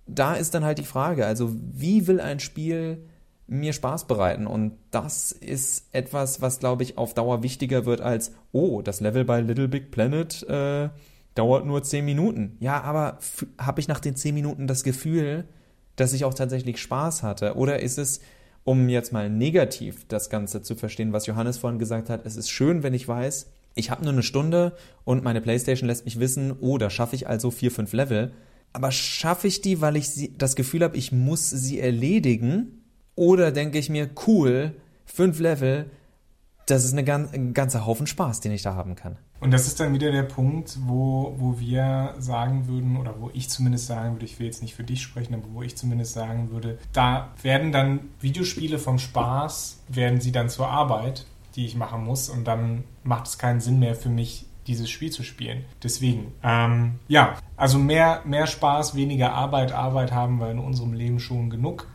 da 0.06 0.34
ist 0.34 0.54
dann 0.54 0.64
halt 0.64 0.78
die 0.78 0.84
Frage, 0.84 1.24
also 1.24 1.54
wie 1.54 2.08
will 2.08 2.20
ein 2.20 2.40
Spiel 2.40 3.04
mir 3.46 3.72
Spaß 3.72 4.08
bereiten? 4.08 4.48
Und 4.48 4.72
das 4.90 5.30
ist 5.30 5.86
etwas, 5.92 6.42
was, 6.42 6.58
glaube 6.58 6.82
ich, 6.82 6.98
auf 6.98 7.14
Dauer 7.14 7.44
wichtiger 7.44 7.86
wird 7.86 8.00
als, 8.00 8.32
oh, 8.50 8.82
das 8.82 9.00
Level 9.00 9.24
bei 9.24 9.40
Little 9.40 9.68
Big 9.68 9.92
Planet 9.92 10.42
äh, 10.48 10.88
dauert 11.36 11.64
nur 11.64 11.82
10 11.82 12.04
Minuten. 12.04 12.56
Ja, 12.58 12.80
aber 12.80 13.18
habe 13.56 13.80
ich 13.80 13.86
nach 13.86 14.00
den 14.00 14.16
10 14.16 14.34
Minuten 14.34 14.66
das 14.66 14.82
Gefühl, 14.82 15.44
dass 15.94 16.12
ich 16.12 16.24
auch 16.24 16.34
tatsächlich 16.34 16.80
Spaß 16.80 17.22
hatte? 17.22 17.54
Oder 17.54 17.80
ist 17.80 17.98
es 17.98 18.20
um 18.66 18.88
jetzt 18.88 19.12
mal 19.12 19.30
negativ 19.30 20.06
das 20.08 20.28
Ganze 20.28 20.60
zu 20.60 20.74
verstehen, 20.74 21.12
was 21.12 21.26
Johannes 21.26 21.56
vorhin 21.56 21.78
gesagt 21.78 22.10
hat, 22.10 22.26
es 22.26 22.36
ist 22.36 22.50
schön, 22.50 22.82
wenn 22.82 22.94
ich 22.94 23.06
weiß, 23.06 23.46
ich 23.76 23.90
habe 23.90 24.02
nur 24.02 24.12
eine 24.12 24.24
Stunde 24.24 24.76
und 25.04 25.22
meine 25.22 25.40
Playstation 25.40 25.86
lässt 25.86 26.04
mich 26.04 26.18
wissen, 26.18 26.52
oh, 26.60 26.76
da 26.76 26.90
schaffe 26.90 27.14
ich 27.14 27.28
also 27.28 27.52
vier, 27.52 27.70
fünf 27.70 27.92
Level. 27.92 28.32
Aber 28.72 28.90
schaffe 28.90 29.46
ich 29.46 29.60
die, 29.60 29.80
weil 29.80 29.96
ich 29.96 30.10
sie, 30.10 30.36
das 30.36 30.56
Gefühl 30.56 30.82
habe, 30.82 30.96
ich 30.96 31.12
muss 31.12 31.48
sie 31.48 31.78
erledigen? 31.78 32.82
Oder 33.14 33.52
denke 33.52 33.78
ich 33.78 33.88
mir, 33.88 34.10
cool, 34.26 34.74
fünf 35.04 35.38
Level, 35.38 35.88
das 36.66 36.84
ist 36.84 36.98
eine 36.98 37.30
ein 37.32 37.54
ganzer 37.54 37.86
Haufen 37.86 38.08
Spaß, 38.08 38.40
den 38.40 38.50
ich 38.50 38.62
da 38.62 38.74
haben 38.74 38.96
kann. 38.96 39.16
Und 39.40 39.50
das 39.52 39.66
ist 39.66 39.80
dann 39.80 39.92
wieder 39.92 40.10
der 40.10 40.22
Punkt, 40.22 40.78
wo, 40.86 41.34
wo 41.38 41.58
wir 41.58 42.14
sagen 42.18 42.68
würden, 42.68 42.96
oder 42.96 43.14
wo 43.20 43.30
ich 43.34 43.50
zumindest 43.50 43.86
sagen 43.86 44.14
würde, 44.14 44.24
ich 44.24 44.38
will 44.38 44.46
jetzt 44.46 44.62
nicht 44.62 44.74
für 44.74 44.84
dich 44.84 45.02
sprechen, 45.02 45.34
aber 45.34 45.44
wo 45.52 45.62
ich 45.62 45.76
zumindest 45.76 46.14
sagen 46.14 46.50
würde, 46.50 46.78
da 46.92 47.32
werden 47.42 47.70
dann 47.70 48.00
Videospiele 48.20 48.78
vom 48.78 48.98
Spaß, 48.98 49.82
werden 49.88 50.20
sie 50.20 50.32
dann 50.32 50.48
zur 50.48 50.68
Arbeit, 50.68 51.26
die 51.54 51.66
ich 51.66 51.76
machen 51.76 52.04
muss. 52.04 52.28
Und 52.28 52.44
dann 52.44 52.84
macht 53.04 53.26
es 53.26 53.38
keinen 53.38 53.60
Sinn 53.60 53.78
mehr 53.78 53.94
für 53.94 54.08
mich, 54.08 54.46
dieses 54.66 54.90
Spiel 54.90 55.10
zu 55.10 55.22
spielen. 55.22 55.64
Deswegen, 55.82 56.32
ähm, 56.42 56.94
ja, 57.06 57.34
also 57.56 57.78
mehr, 57.78 58.22
mehr 58.24 58.46
Spaß, 58.46 58.94
weniger 58.96 59.32
Arbeit. 59.32 59.72
Arbeit 59.72 60.12
haben 60.12 60.40
wir 60.40 60.50
in 60.50 60.58
unserem 60.58 60.92
Leben 60.92 61.20
schon 61.20 61.50
genug 61.50 61.86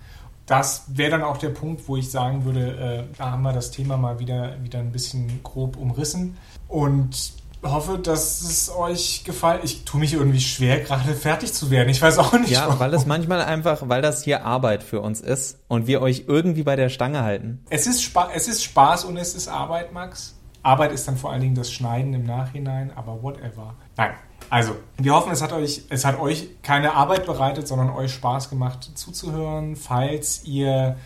das 0.51 0.83
wäre 0.87 1.11
dann 1.11 1.23
auch 1.23 1.37
der 1.37 1.49
Punkt, 1.49 1.87
wo 1.87 1.95
ich 1.95 2.11
sagen 2.11 2.43
würde, 2.43 3.07
äh, 3.09 3.17
da 3.17 3.31
haben 3.31 3.41
wir 3.41 3.53
das 3.53 3.71
Thema 3.71 3.95
mal 3.95 4.19
wieder, 4.19 4.61
wieder 4.61 4.79
ein 4.79 4.91
bisschen 4.91 5.41
grob 5.43 5.77
umrissen. 5.77 6.37
Und 6.67 7.33
hoffe, 7.63 7.99
dass 7.99 8.41
es 8.41 8.69
euch 8.75 9.23
gefällt. 9.23 9.63
Ich 9.63 9.85
tue 9.85 9.99
mich 10.01 10.13
irgendwie 10.13 10.41
schwer, 10.41 10.81
gerade 10.81 11.13
fertig 11.13 11.53
zu 11.53 11.71
werden. 11.71 11.87
Ich 11.87 12.01
weiß 12.01 12.17
auch 12.17 12.33
nicht. 12.33 12.49
Ja, 12.49 12.65
warum. 12.65 12.79
weil 12.79 12.93
es 12.93 13.05
manchmal 13.05 13.41
einfach, 13.41 13.87
weil 13.87 14.01
das 14.01 14.23
hier 14.23 14.45
Arbeit 14.45 14.83
für 14.83 14.99
uns 14.99 15.21
ist 15.21 15.59
und 15.69 15.87
wir 15.87 16.01
euch 16.01 16.25
irgendwie 16.27 16.63
bei 16.63 16.75
der 16.75 16.89
Stange 16.89 17.23
halten. 17.23 17.63
Es 17.69 17.87
ist, 17.87 18.03
Spa 18.03 18.29
es 18.33 18.49
ist 18.49 18.61
Spaß 18.63 19.05
und 19.05 19.15
es 19.15 19.35
ist 19.35 19.47
Arbeit, 19.47 19.93
Max. 19.93 20.35
Arbeit 20.63 20.91
ist 20.91 21.07
dann 21.07 21.15
vor 21.15 21.31
allen 21.31 21.41
Dingen 21.41 21.55
das 21.55 21.71
Schneiden 21.71 22.13
im 22.13 22.25
Nachhinein, 22.25 22.91
aber 22.95 23.23
whatever. 23.23 23.75
Nein, 23.95 24.11
also, 24.49 24.75
wir 24.97 25.13
hoffen, 25.13 25.31
es 25.31 25.41
hat 25.41 25.53
euch, 25.53 25.83
es 25.89 26.05
hat 26.05 26.19
euch 26.19 26.49
keine 26.61 26.93
Arbeit 26.93 27.25
bereitet, 27.25 27.67
sondern 27.67 27.89
euch 27.89 28.13
Spaß 28.13 28.49
gemacht 28.49 28.91
zuzuhören. 28.95 29.75
Falls 29.75 30.43
ihr 30.45 30.97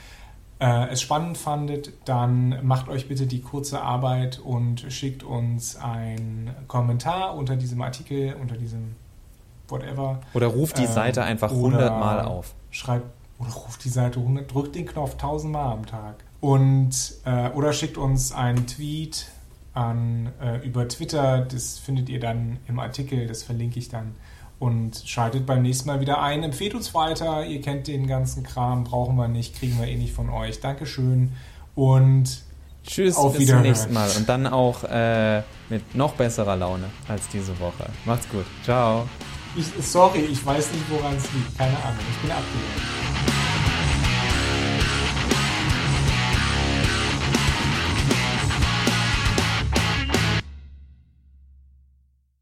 äh, 0.60 0.89
es 0.89 1.02
spannend 1.02 1.38
fandet, 1.38 1.93
dann 2.06 2.65
macht 2.65 2.88
euch 2.88 3.08
bitte 3.08 3.28
die 3.28 3.41
kurze 3.41 3.82
Arbeit 3.82 4.39
und 4.39 4.86
schickt 4.89 5.24
uns 5.24 5.76
einen 5.76 6.56
Kommentar 6.67 7.36
unter 7.36 7.56
diesem 7.56 7.82
Artikel, 7.82 8.36
unter 8.39 8.56
diesem 8.56 8.95
whatever. 9.67 10.21
Oder 10.34 10.48
ruft 10.48 10.78
die 10.78 10.88
Seite 10.88 11.21
ähm, 11.21 11.28
einfach 11.28 11.52
100 11.52 12.00
Mal 12.00 12.21
auf. 12.21 12.54
Schreibt 12.71 13.06
oder 13.38 13.52
ruft 13.52 13.84
die 13.84 13.89
Seite 13.89 14.19
100, 14.19 14.54
drückt 14.54 14.76
den 14.76 14.86
Knopf 14.86 15.13
1000 15.13 15.52
Mal 15.52 15.71
am 15.71 15.86
Tag. 15.86 16.24
Und, 16.39 17.15
äh, 17.26 17.50
oder 17.50 17.74
schickt 17.74 17.98
uns 17.98 18.32
einen 18.32 18.65
Tweet 18.67 19.28
an, 19.75 20.31
äh, 20.41 20.65
über 20.65 20.88
Twitter. 20.88 21.41
Das 21.41 21.77
findet 21.77 22.09
ihr 22.09 22.19
dann 22.19 22.57
im 22.67 22.79
Artikel, 22.79 23.27
das 23.27 23.43
verlinke 23.43 23.77
ich 23.77 23.89
dann. 23.89 24.15
Und 24.57 25.03
schaltet 25.05 25.45
beim 25.45 25.61
nächsten 25.61 25.88
Mal 25.88 25.99
wieder 25.99 26.21
ein. 26.21 26.41
Empfehlt 26.41 26.73
uns 26.73 26.93
weiter. 26.93 27.45
Ihr 27.45 27.61
kennt 27.61 27.88
den 27.88 28.07
ganzen 28.07 28.43
Kram, 28.43 28.85
brauchen 28.85 29.17
wir 29.17 29.27
nicht, 29.27 29.55
kriegen 29.59 29.77
wir 29.77 29.88
eh 29.88 29.97
nicht 29.97 30.13
von 30.13 30.29
euch. 30.29 30.61
Dankeschön 30.61 31.33
und 31.75 32.41
Tschüss, 32.88 33.17
auf 33.17 33.38
bis 33.38 33.49
zum 33.49 33.61
nächsten 33.61 33.93
Mal. 33.93 34.09
Und 34.15 34.29
dann 34.29 34.47
auch 34.47 34.83
äh, 34.85 35.41
mit 35.69 35.93
noch 35.93 36.13
besserer 36.13 36.55
Laune 36.55 36.85
als 37.07 37.27
diese 37.27 37.59
Woche. 37.59 37.85
Macht's 38.05 38.29
gut. 38.29 38.45
Ciao. 38.63 39.09
Ich, 39.57 39.67
sorry, 39.85 40.19
ich 40.19 40.45
weiß 40.45 40.71
nicht, 40.71 40.89
woran 40.89 41.15
es 41.15 41.23
liegt. 41.33 41.57
Keine 41.57 41.75
Ahnung. 41.83 41.99
Ich 42.11 42.21
bin 42.21 42.31
abgelenkt. 42.31 43.14